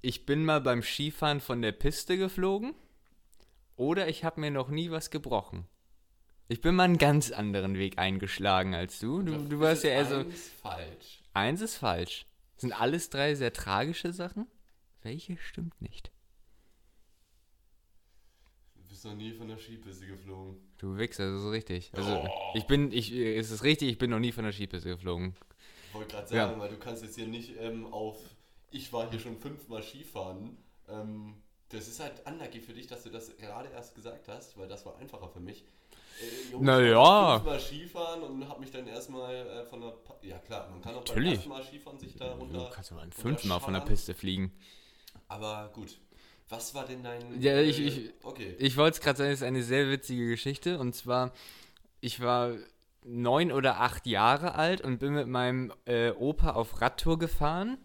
[0.00, 2.74] Ich bin mal beim Skifahren von der Piste geflogen.
[3.76, 5.66] Oder ich habe mir noch nie was gebrochen.
[6.48, 9.22] Ich bin mal einen ganz anderen Weg eingeschlagen als du.
[9.22, 10.16] Du, du warst ja eher so.
[10.16, 11.22] Eins falsch.
[11.34, 12.26] Eins ist falsch.
[12.56, 14.46] Sind alles drei sehr tragische Sachen?
[15.02, 16.10] Welche stimmt nicht?
[18.74, 20.56] Du bist noch nie von der Skipiste geflogen.
[20.78, 21.90] Du Wichser, das ist richtig.
[21.94, 22.28] Also, Oh.
[22.54, 25.36] ich bin, ich, es ist richtig, ich bin noch nie von der Skipiste geflogen.
[25.88, 26.46] Ich wollte gerade Ja.
[26.48, 28.18] sagen, weil du kannst jetzt hier nicht ähm, auf,
[28.70, 30.56] ich war hier schon fünfmal Skifahren.
[30.88, 31.34] Ähm,
[31.70, 34.84] das ist halt unlucky für dich, dass du das gerade erst gesagt hast, weil das
[34.86, 35.64] war einfacher für mich.
[36.20, 37.34] Äh, Jungs, Na ich ja.
[37.36, 39.90] Fünfmal Skifahren und habe mich dann erstmal äh, von der...
[39.90, 41.34] Pa ja klar, man kann auch beim Natürlich.
[41.34, 42.58] ersten Mal Skifahren sich da runter...
[42.66, 43.80] Du kannst aber ein fünfmal von der.
[43.80, 44.52] Piste fliegen.
[45.28, 45.98] Aber gut.
[46.50, 47.40] Was war denn dein...
[47.40, 48.56] Ja, ich- äh, ich- Okay.
[48.58, 50.78] Ich wollte es gerade sagen, es ist eine sehr witzige Geschichte.
[50.78, 51.32] Und zwar,
[52.00, 52.52] ich war
[53.04, 57.78] neun oder acht Jahre alt und bin mit meinem äh, Opa auf Radtour gefahren.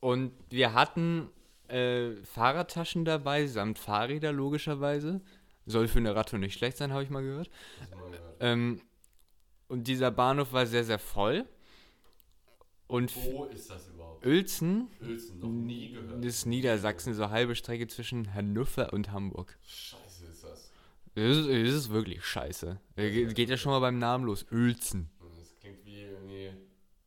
[0.00, 1.30] Und wir hatten
[1.68, 5.20] äh, Fahrradtaschen dabei, samt Fahrräder logischerweise.
[5.66, 7.50] Soll für eine Radtour nicht schlecht sein, habe ich mal gehört.
[8.40, 8.80] Ähm,
[9.68, 11.46] und dieser Bahnhof war sehr, sehr voll.
[12.88, 14.26] Und Wo ist das überhaupt?
[14.26, 16.24] Uelzen, Uelzen, noch nie gehört.
[16.24, 19.56] das ist Niedersachsen, so halbe Strecke zwischen Hannover und Hamburg.
[19.64, 20.72] Scheiße ist das.
[21.28, 22.80] Das ist, das ist wirklich scheiße.
[22.96, 24.46] Äh, ge- Geht ja schon mal beim Namen los.
[24.50, 25.10] Uelzen.
[25.38, 26.50] Das klingt wie irgendwie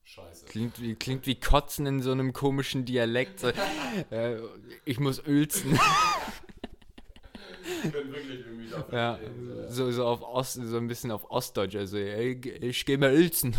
[0.04, 0.46] Scheiße.
[0.46, 3.40] Klingt wie, klingt wie Kotzen in so einem komischen Dialekt.
[3.40, 3.48] So,
[4.12, 4.40] äh,
[4.86, 5.80] ich muss Uelzen.
[7.86, 9.20] Ich bin wirklich irgendwie dafür Ja,
[9.70, 11.76] so, so auf Ost, so ein bisschen auf Ostdeutsch.
[11.76, 13.56] Also, ey, ich geh mal Uelzen.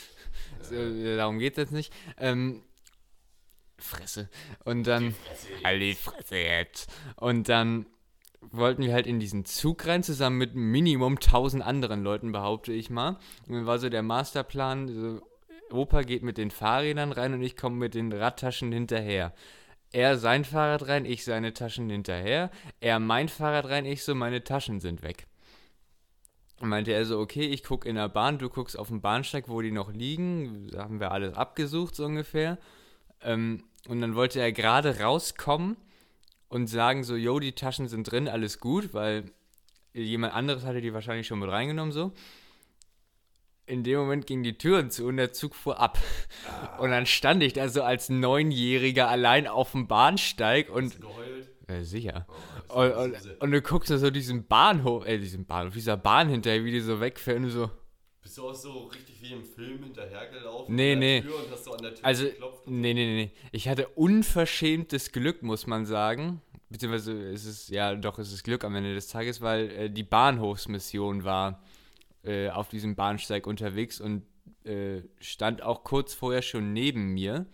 [0.62, 1.92] so, äh, darum geht's jetzt nicht.
[2.18, 2.62] Ähm,
[3.78, 4.30] Fresse.
[4.64, 5.14] Und dann.
[5.62, 6.90] Halt die Fresse jetzt.
[7.16, 7.86] Und dann
[8.50, 12.90] wollten wir halt in diesen Zug rein, zusammen mit Minimum 1000 anderen Leuten, behaupte ich
[12.90, 13.18] mal.
[13.46, 15.20] Und dann war so der Masterplan, so,
[15.70, 19.32] Opa geht mit den Fahrrädern rein und ich komme mit den Radtaschen hinterher.
[19.92, 22.50] Er sein Fahrrad rein, ich seine Taschen hinterher.
[22.80, 25.26] Er mein Fahrrad rein, ich so, meine Taschen sind weg.
[26.60, 29.60] Meinte er so, okay, ich gucke in der Bahn, du guckst auf dem Bahnsteig, wo
[29.60, 30.68] die noch liegen.
[30.68, 32.58] Da haben wir alles abgesucht, so ungefähr.
[33.22, 35.76] Ähm, und dann wollte er gerade rauskommen
[36.54, 39.24] und sagen so, yo, die Taschen sind drin, alles gut, weil
[39.92, 42.12] jemand anderes hatte die wahrscheinlich schon mit reingenommen, so.
[43.66, 45.98] In dem Moment ging die Türen zu und der Zug fuhr ab.
[46.78, 50.98] Und dann stand ich da so als Neunjähriger allein auf dem Bahnsteig und
[51.66, 52.26] äh, sicher.
[52.68, 56.28] Oh, Und, und, und du guckst da so diesen Bahnhof, äh, diesen Bahnhof, dieser Bahn
[56.28, 57.70] hinterher, wie die so wegfährt und du so,
[58.20, 60.74] Bist du auch so richtig wie im Film hinterhergelaufen?
[60.74, 61.22] Nee, nee.
[61.22, 62.66] Tür und hast so an der Tür Also, geklopft?
[62.66, 63.32] nee, nee, nee.
[63.50, 66.42] Ich hatte unverschämtes Glück, muss man sagen.
[66.74, 70.02] Beziehungsweise ist es, ja, doch, es ist Glück am Ende des Tages, weil äh, die
[70.02, 71.62] Bahnhofsmission war
[72.24, 74.24] äh, auf diesem Bahnsteig unterwegs und
[74.64, 77.46] äh, stand auch kurz vorher schon neben mir.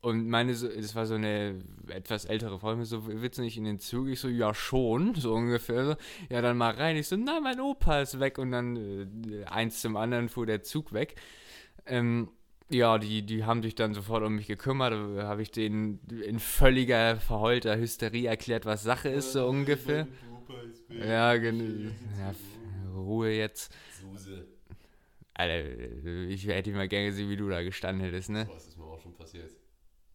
[0.00, 3.62] Und meine, das war so eine etwas ältere Frau, mir so, willst du nicht in
[3.62, 4.08] den Zug?
[4.08, 5.96] Ich so, ja schon, so ungefähr.
[6.28, 6.96] Ja, dann mal rein.
[6.96, 8.38] Ich so, nein, mein Opa ist weg.
[8.38, 11.14] Und dann äh, eins zum anderen fuhr der Zug weg.
[11.86, 12.32] Ähm,
[12.72, 14.92] ja, die, die haben sich dann sofort um mich gekümmert.
[14.92, 20.06] Da habe ich denen in völliger verheulter Hysterie erklärt, was Sache ist, so ungefähr.
[20.88, 21.90] Ja, genau.
[22.18, 22.34] Ja,
[22.94, 23.72] Ruhe jetzt.
[24.00, 24.46] Suse.
[25.34, 28.48] Alter, ich hätte mal gerne gesehen, wie du da gestanden hättest, ne?
[28.52, 29.50] Was ist mir auch schon passiert?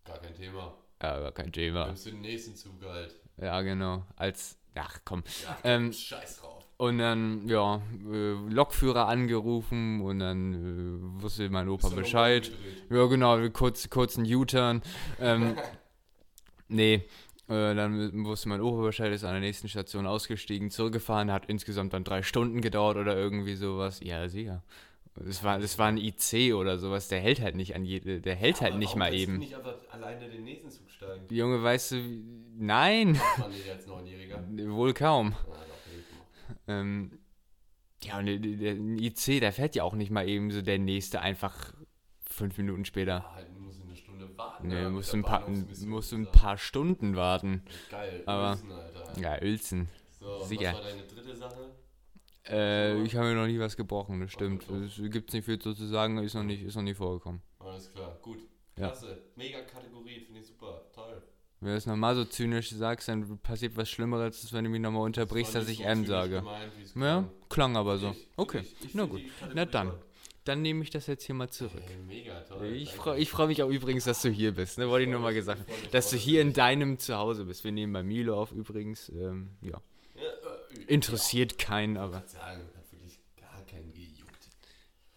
[0.06, 0.78] Gar kein Thema.
[1.02, 1.88] Ja, gar kein Thema.
[1.88, 3.16] Nimmst du den nächsten Zug halt.
[3.42, 4.06] Ja, genau.
[4.16, 5.24] Als, ach komm.
[5.44, 6.57] Ja, Ähm, scheiß drauf.
[6.80, 12.52] Und dann, ja, äh, Lokführer angerufen und dann äh, wusste mein Opa Bescheid.
[12.92, 14.84] Ja, genau, kurz, kurz einen U-Turn.
[15.20, 15.58] Ähm,
[16.68, 16.94] nee,
[17.48, 21.94] äh, dann wusste mein Opa Bescheid, ist an der nächsten Station ausgestiegen, zurückgefahren, hat insgesamt
[21.94, 24.00] dann drei Stunden gedauert oder irgendwie sowas.
[24.04, 24.62] Ja, sicher.
[25.16, 28.36] Das war, das war ein IC oder sowas, der hält halt nicht an jede, der
[28.36, 29.38] hält halt Aber nicht warum mal kannst du eben.
[29.40, 31.26] nicht einfach alleine den nächsten Zug steigen?
[31.34, 31.96] Junge, weißt du,
[32.56, 34.44] nein, Macht man nicht als Neunjähriger.
[34.76, 35.34] wohl kaum.
[35.34, 35.67] Ah, doch, nee,
[36.68, 37.20] Ähm,
[38.04, 40.78] ja, und der, der ein IC, der fährt ja auch nicht mal eben so der
[40.80, 41.74] nächste einfach
[42.30, 43.26] fünf Minuten später.
[43.26, 44.68] Ah, halt muss eine Stunde warten.
[44.68, 47.64] Nee, ja, musst ein paar, musst ein paar Stunden warten.
[47.90, 49.20] Geil, aber- Uelzen, Alter.
[49.22, 49.90] Ja, Uelzen.
[50.20, 50.74] So, sicher.
[50.74, 51.70] was war deine dritte Sache?
[52.50, 54.70] Äh, ich habe mir noch nie was gebrochen, das stimmt.
[54.70, 57.42] Es gibt nicht viel zu sagen, ist noch nicht, ist noch nie vorgekommen.
[57.60, 58.40] Alles klar, gut.
[58.78, 58.88] Ja.
[58.88, 59.24] Klasse.
[59.36, 60.86] Mega Kategorie, finde ich super.
[60.94, 61.22] Toll.
[61.60, 64.80] Wenn du es nochmal so zynisch sagst, dann passiert was Schlimmeres, als wenn du mich
[64.82, 66.44] nochmal unterbrichst, war dass ich so M sage.
[66.84, 67.76] es Ja, klang.
[67.76, 68.12] aber so.
[68.12, 69.22] Ich- Okay, ich- ich na gut.
[69.54, 69.94] Na dann.
[70.44, 71.82] Dann nehme ich das jetzt hier mal zurück.
[71.90, 72.68] Ey, mega toll.
[72.68, 74.88] Ich freue freu mich auch übrigens, dass du hier bist, ne?
[74.88, 77.64] Wollte ich nur mal gesagt mich Dass du hier in deinem Zuhause bist.
[77.66, 79.10] Wir nehmen bei Milo auf übrigens.
[79.10, 79.82] Ähm, ja.
[80.16, 82.24] äh, Interessiert keinen, aber.
[82.26, 84.48] Ich sagen, hat wirklich gar keinen gejuckt.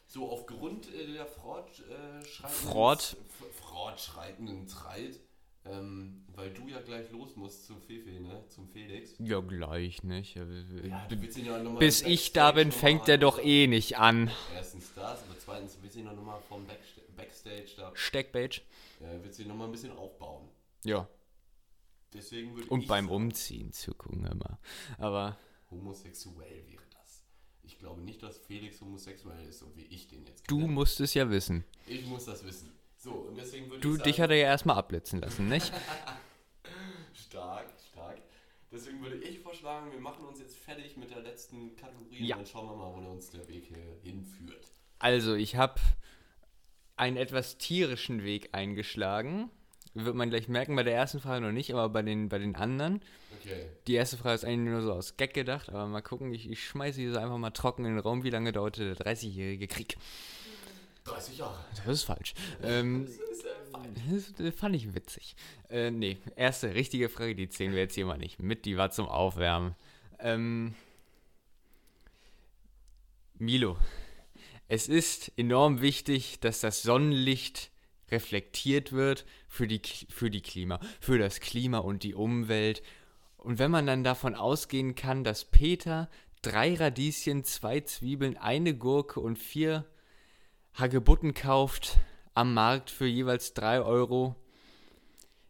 [0.09, 3.17] So, aufgrund äh, der fortschreitenden Fort?
[3.29, 5.21] f- fortschreitenden Zeit,
[5.65, 8.43] ähm, weil du ja gleich los musst zum Fefe, ne?
[8.49, 9.15] Zum Felix.
[9.19, 10.37] Ja, gleich nicht.
[10.37, 14.31] Ja, du ja Bis ich da bin, fängt der doch eh nicht an.
[14.55, 18.63] Erstens das, aber zweitens willst du ihn noch mal vom Backsta Backstage da, Steckbait.
[19.01, 20.49] äh, willst du ihn noch mal ein bisschen aufbauen.
[20.85, 21.07] Ja.
[22.15, 24.59] Deswegen würde Und beim sagen, Umziehen zugucken immer.
[24.97, 25.37] Aber
[25.71, 27.23] homosexuell wäre das.
[27.63, 30.73] Ich glaube nicht, dass Felix homosexuell ist, so wie ich den jetzt du kenne.
[30.73, 31.65] musst es ja wissen.
[31.87, 32.73] Ich muss das wissen.
[32.97, 35.71] So, und deswegen würde Du, ich sagen, dich hat er ja erstmal abblitzen lassen, nicht?
[37.15, 38.19] stark, stark.
[38.73, 42.37] Deswegen würde ich vorschlagen, wir machen uns jetzt fertig mit der letzten Kategorie Ja.
[42.37, 44.65] und dann schauen wir mal, wo uns der Weg hier hinführt.
[45.01, 45.81] Also, ich habe
[46.97, 49.51] einen etwas tierischen Weg eingeschlagen.
[49.95, 52.55] Wird man gleich merken, bei der ersten Frage noch nicht, aber bei den, bei den
[52.55, 53.03] anderen.
[53.41, 53.67] Okay.
[53.89, 56.65] Die erste Frage ist eigentlich nur so aus Gag gedacht, aber mal gucken, ich, ich
[56.65, 58.23] schmeiße sie einfach mal trocken in den Raum.
[58.23, 59.97] Wie lange dauerte der 30-jährige Krieg?
[61.05, 61.59] 30 Jahre.
[61.75, 62.35] Das ist falsch.
[62.63, 63.09] Ähm,
[63.73, 65.37] Das fand ich witzig.
[65.69, 68.91] Äh, nee, erste richtige Frage, die zählen wir jetzt hier mal nicht mit, die war
[68.91, 69.75] zum Aufwärmen.
[70.19, 70.75] Ähm,
[73.39, 73.77] Milo,
[74.69, 77.71] es ist enorm wichtig, dass das Sonnenlicht
[78.11, 82.83] reflektiert wird für die, für die Klima, für das Klima und die Umwelt.
[83.37, 86.11] Und wenn man dann davon ausgehen kann, dass Peter
[86.43, 89.87] drei Radieschen, zwei Zwiebeln, eine Gurke und vier
[90.75, 91.99] Hagebutten kauft
[92.41, 94.35] am Markt für jeweils 3 Euro.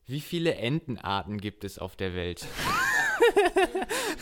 [0.06, 2.40] Wie viele Entenarten gibt es auf der Welt?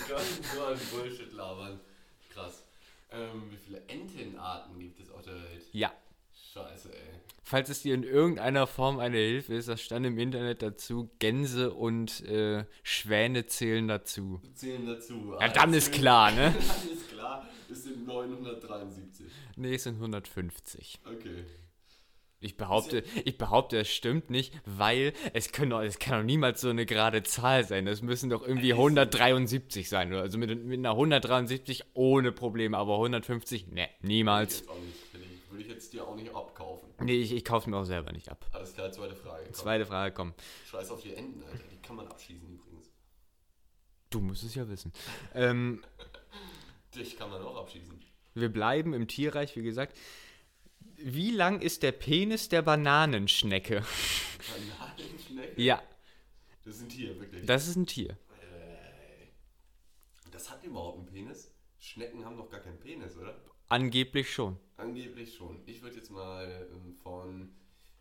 [0.06, 1.80] so ein Bullshit labern.
[2.28, 2.64] Krass.
[3.10, 5.64] Ähm, wie viele Entenarten gibt es auf der Welt?
[5.72, 5.90] Ja.
[6.52, 7.20] Scheiße, ey.
[7.42, 11.72] Falls es dir in irgendeiner Form eine Hilfe ist, das stand im Internet dazu, Gänse
[11.72, 14.42] und äh, Schwäne zählen dazu.
[14.52, 15.36] Zählen dazu.
[15.40, 16.52] Ja, dann ist klar, ne?
[16.54, 19.26] Dann ist klar, es sind 973.
[19.56, 21.00] Nee, es sind 150.
[21.06, 21.46] Okay.
[22.40, 26.68] Ich behaupte, ich behaupte, es stimmt nicht, weil es, können es kann doch niemals so
[26.68, 27.84] eine gerade Zahl sein.
[27.84, 30.12] Das müssen doch irgendwie 173 sein.
[30.12, 30.22] oder?
[30.22, 34.60] Also mit, mit einer 173 ohne Probleme, aber 150, ne, Würde ich niemals.
[34.60, 36.88] jetzt auch nicht, würde ich, würde ich jetzt dir auch nicht abkaufen.
[37.00, 38.46] Nee, ich, ich kaufe mir auch selber nicht ab.
[38.52, 39.42] Alles klar, zweite Frage.
[39.44, 39.54] Komm.
[39.54, 40.34] Zweite Frage, komm.
[40.70, 41.64] Scheiß auf die Enten, Alter.
[41.72, 42.88] Die kann man abschießen übrigens.
[44.10, 44.92] Du musst es ja wissen.
[45.34, 45.82] Ähm,
[46.94, 47.98] Dich kann man auch abschießen.
[48.34, 49.96] wir bleiben im Tierreich, wie gesagt.
[51.00, 53.84] Wie lang ist der Penis der Bananenschnecke?
[54.76, 55.60] Bananenschnecke?
[55.62, 55.82] Ja,
[56.64, 57.46] Das ist ein Tier, wirklich.
[57.46, 58.18] das ist ein Tier.
[60.30, 61.52] Das hat überhaupt einen Penis?
[61.78, 63.40] Schnecken haben doch gar keinen Penis, oder?
[63.68, 64.58] Angeblich schon.
[64.76, 65.60] Angeblich schon.
[65.66, 67.54] Ich würde jetzt mal ähm, von.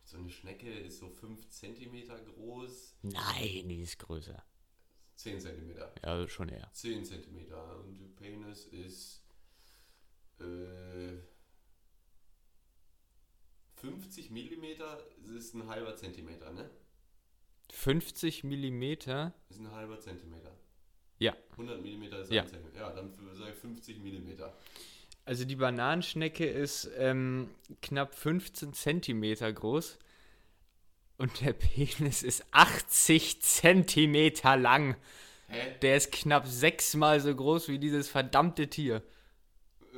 [0.03, 2.95] So eine Schnecke ist so 5 cm groß.
[3.01, 4.41] Nein, die ist größer.
[5.15, 5.75] 10 cm.
[6.03, 6.69] Ja, schon eher.
[6.73, 7.37] 10 cm.
[7.85, 9.21] Und der Penis ist.
[10.39, 11.17] Äh,
[13.81, 14.99] 50 Millimeter
[15.37, 16.69] ist ein halber Zentimeter, ne?
[17.71, 19.33] 50 Millimeter.
[19.49, 20.51] Ist ein halber Zentimeter.
[21.19, 21.35] Ja.
[21.51, 22.43] 100 Millimeter ist Ja.
[22.43, 22.79] ein Zentimeter.
[22.79, 24.53] Ja, dann sage ich 50 Millimeter.
[25.25, 27.49] Also die Bananenschnecke ist ähm,
[27.81, 29.99] knapp 15 Zentimeter groß.
[31.17, 34.95] Und der Penis ist 80 Zentimeter lang.
[35.49, 35.75] Hä?
[35.81, 39.01] Der ist knapp sechsmal so groß wie dieses verdammte Tier.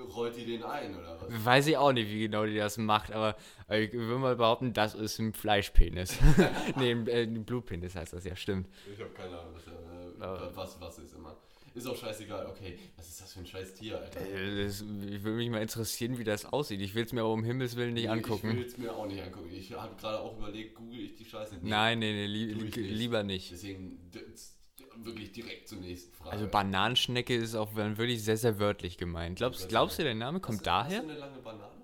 [0.01, 1.45] Rollt die den ein, oder was?
[1.45, 3.35] Weiß ich auch nicht, wie genau die das macht, aber
[3.69, 6.17] ich würde mal behaupten, das ist ein Fleischpenis.
[6.77, 8.67] nee, ein, äh, ein Blutpenis heißt das ja, stimmt.
[8.91, 11.35] Ich habe keine Ahnung, was, äh, was, was ist immer.
[11.75, 12.47] Ist auch scheißegal.
[12.47, 14.19] Okay, was ist das für ein scheiß Tier, Alter?
[14.21, 16.81] Äh, das, ich würde mich mal interessieren, wie das aussieht.
[16.81, 18.57] Ich will es mir aber um Himmels Willen nicht Ich angucken.
[18.57, 19.49] will es mir auch nicht angucken.
[19.51, 21.63] Ich habe gerade auch überlegt, google ich die Scheiße nicht.
[21.65, 23.51] Nein, nee, nee, li ich li lieber nicht.
[23.51, 23.99] Deswegen
[24.97, 26.31] wirklich direkt zur nächsten Frage.
[26.31, 29.37] Also Bananenschnecke ist auch wirklich sehr, sehr wörtlich gemeint.
[29.37, 31.01] Glaubst, glaubst du, der Name Hast kommt du- Hast daher?
[31.01, 31.83] du eine lange Banane?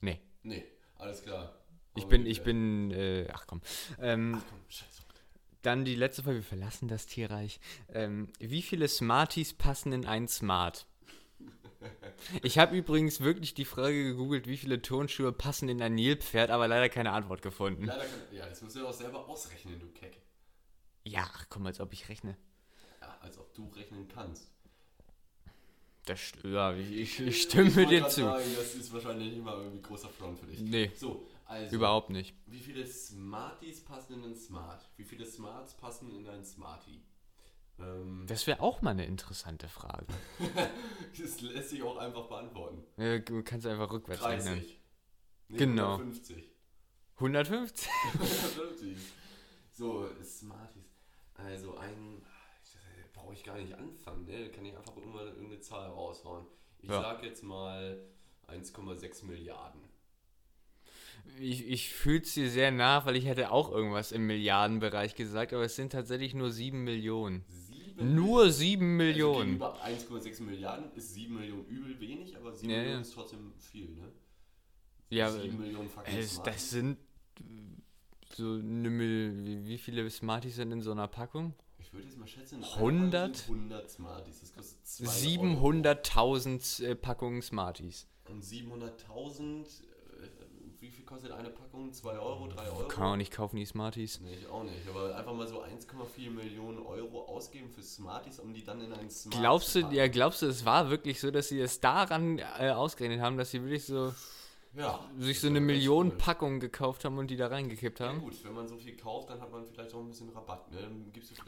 [0.00, 0.20] Nee.
[0.42, 0.64] Nee,
[0.96, 1.54] alles klar.
[1.94, 3.60] Ich bin, ich bin, äh, ach komm.
[4.00, 5.02] Ähm, Ach komm, scheiße.
[5.62, 7.60] dann die letzte Frage, wir verlassen das Tierreich.
[7.92, 10.86] Ähm, wie viele Smarties passen in ein Smart?
[12.44, 16.68] Ich habe übrigens wirklich die Frage gegoogelt, wie viele Turnschuhe passen in ein Nilpferd, aber
[16.68, 17.86] leider keine Antwort gefunden.
[17.86, 20.20] Leider kann, ja, das musst du ja auch selber ausrechnen, du Keck.
[21.04, 22.36] Ja, ach komm, als ob ich rechne.
[23.00, 24.50] Ja, als ob du rechnen kannst.
[26.04, 28.22] Das, st- ja, ich, ich, ich stimme wollte dir zu.
[28.22, 30.60] Sagen, das ist wahrscheinlich immer irgendwie großer Front für dich.
[30.60, 31.74] Nee, So, also.
[31.76, 32.34] überhaupt nicht.
[32.46, 34.88] Wie viele Smarties passen in einen Smart?
[34.96, 37.02] Wie viele Smarts passen in einen Smartie?
[37.78, 40.06] Ähm, Das wäre auch mal eine interessante Frage.
[41.20, 42.82] das lässt sich auch einfach beantworten.
[42.96, 44.50] Ja, Du kannst einfach rückwärts 30.
[44.50, 44.66] rechnen.
[45.48, 45.92] Nee, Genau.
[45.92, 46.50] 150.
[47.16, 47.88] 150?
[48.14, 48.96] 150.
[49.70, 50.91] So, Smarties.
[51.34, 52.22] Also ein.
[53.14, 54.44] Brauche ich gar nicht anfangen, ne?
[54.44, 56.46] Da kann ich einfach irgendwann irgendeine Zahl raushauen.
[56.80, 57.00] Ich Ja.
[57.00, 58.02] sag jetzt mal
[58.48, 59.80] 1,6 Milliarden.
[61.38, 65.52] Ich, ich fühle es dir sehr nach, weil ich hätte auch irgendwas im Milliardenbereich gesagt,
[65.52, 67.44] aber es sind tatsächlich nur 7 Millionen.
[67.48, 69.44] Sieben Nur 7 Also Millionen.
[69.46, 73.00] gegenüber 1,6 Milliarden ist 7 Millionen übel wenig, aber 7 Ja, Millionen ja.
[73.02, 74.12] ist trotzdem viel, ne?
[75.10, 76.98] Ja, 7 Millionen fucking das sind
[78.34, 81.54] so eine Mil wie, viele Smarties sind in so einer Packung?
[81.78, 83.24] Ich würde jetzt mal schätzen, in 100?
[83.24, 84.40] einer sind 100 Smarties.
[84.40, 85.66] Das kostet 2 Euro.
[85.66, 88.06] 700.000 äh, Packungen Smarties.
[88.28, 89.66] Und 700.000, äh,
[90.78, 91.92] wie viel kostet eine Packung?
[91.92, 92.88] 2 Euro, 3 Euro?
[92.88, 94.20] Kann man nicht kaufen, die Smarties.
[94.20, 94.88] Nee, ich auch nicht.
[94.88, 99.10] Aber einfach mal so 1,4 Millionen Euro ausgeben für Smarties, um die dann in einen
[99.10, 102.38] Smart Glaubst zu du, ja, glaubst du, es war wirklich so, dass sie es daran
[102.38, 104.14] äh, ausgerechnet haben, dass sie wirklich so
[104.74, 106.16] Ja, sich so eine Million cool.
[106.16, 108.20] Packungen gekauft haben und die da reingekippt Ja haben?
[108.20, 110.70] gut, wenn man so viel kauft, dann hat man vielleicht auch ein bisschen Rabatt.
[110.72, 110.78] Ne?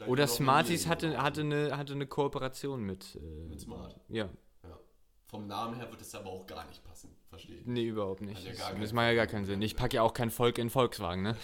[0.05, 3.15] Oder Smarties hatte, hatte, eine, hatte eine Kooperation mit.
[3.15, 3.19] Äh,
[3.49, 3.95] Mit Smart.
[4.09, 4.29] Ja,
[4.63, 4.79] Ja.
[5.27, 7.09] Vom Namen her wird es aber auch gar nicht passen.
[7.29, 7.65] Verstehe ich.
[7.65, 8.37] nee, überhaupt nicht.
[8.37, 9.61] Hat ja das das macht ja gar keinen Sinn.
[9.63, 11.35] Ich packe ja auch kein Volk in Volkswagen, ne?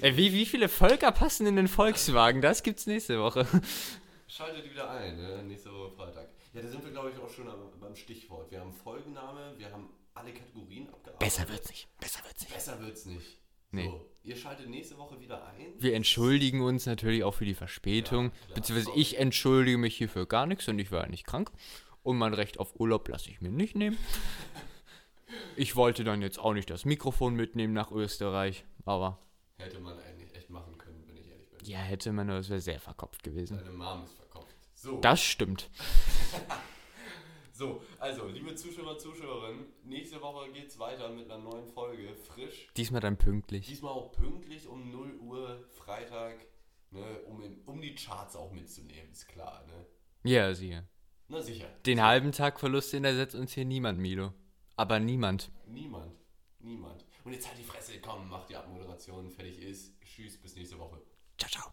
[0.00, 2.40] Ey, wie, wie viele Völker passen in den Volkswagen?
[2.40, 3.46] Das gibt's nächste Woche.
[4.28, 5.42] Schaltet wieder ein, ne?
[5.42, 6.28] nächste Woche Freitag.
[6.54, 7.58] Ja, da sind wir, glaube ich, auch schon am,
[7.92, 8.50] beim Stichwort.
[8.50, 11.18] Wir haben Folgenname, wir haben alle Kategorien abgearbeitet.
[11.18, 11.88] Besser wird's nicht.
[12.00, 12.54] Besser wird's nicht.
[12.54, 13.38] Besser wird's nicht.
[13.70, 13.84] Nee.
[13.84, 15.74] So, ihr schaltet nächste Woche wieder ein.
[15.78, 18.32] Wir entschuldigen uns natürlich auch für die Verspätung.
[18.48, 19.00] Ja, beziehungsweise sorry.
[19.00, 21.50] ich entschuldige mich hier für gar nichts und ich war ja nicht krank.
[22.02, 23.96] Und mein Recht auf Urlaub lasse ich mir nicht nehmen.
[25.56, 29.18] Ich wollte dann jetzt auch nicht das Mikrofon mitnehmen nach Österreich, aber
[29.58, 31.64] Hätte man eigentlich echt machen können, wenn ich ehrlich bin.
[31.64, 33.56] ja, hätte man, nur, das wäre sehr verkopft gewesen.
[33.58, 34.54] Deine Mom ist verkauft.
[34.74, 35.70] So, Das stimmt.
[37.52, 42.14] so, also, liebe Zuschauer, Zuschauerinnen, nächste Woche geht's weiter mit einer neuen Folge.
[42.14, 42.68] Frisch.
[42.76, 43.66] Diesmal dann pünktlich.
[43.66, 46.46] Diesmal auch pünktlich um 0 Uhr Freitag,
[46.90, 49.86] ne, um, in, um die Charts auch mitzunehmen, ist klar, ne?
[50.24, 50.88] Ja, siehe.
[51.28, 51.68] Na sicher.
[51.86, 54.32] Den halben Tag Verlust, den ersetzt uns hier niemand, Milo.
[54.76, 55.50] Aber niemand.
[55.66, 56.12] Niemand.
[56.60, 57.04] Niemand.
[57.24, 60.00] Und jetzt halt die Fresse, komm, mach die Abmoderation, fertig ist.
[60.00, 61.00] Tschüss, bis nächste Woche.
[61.38, 61.70] Ciao, ciao.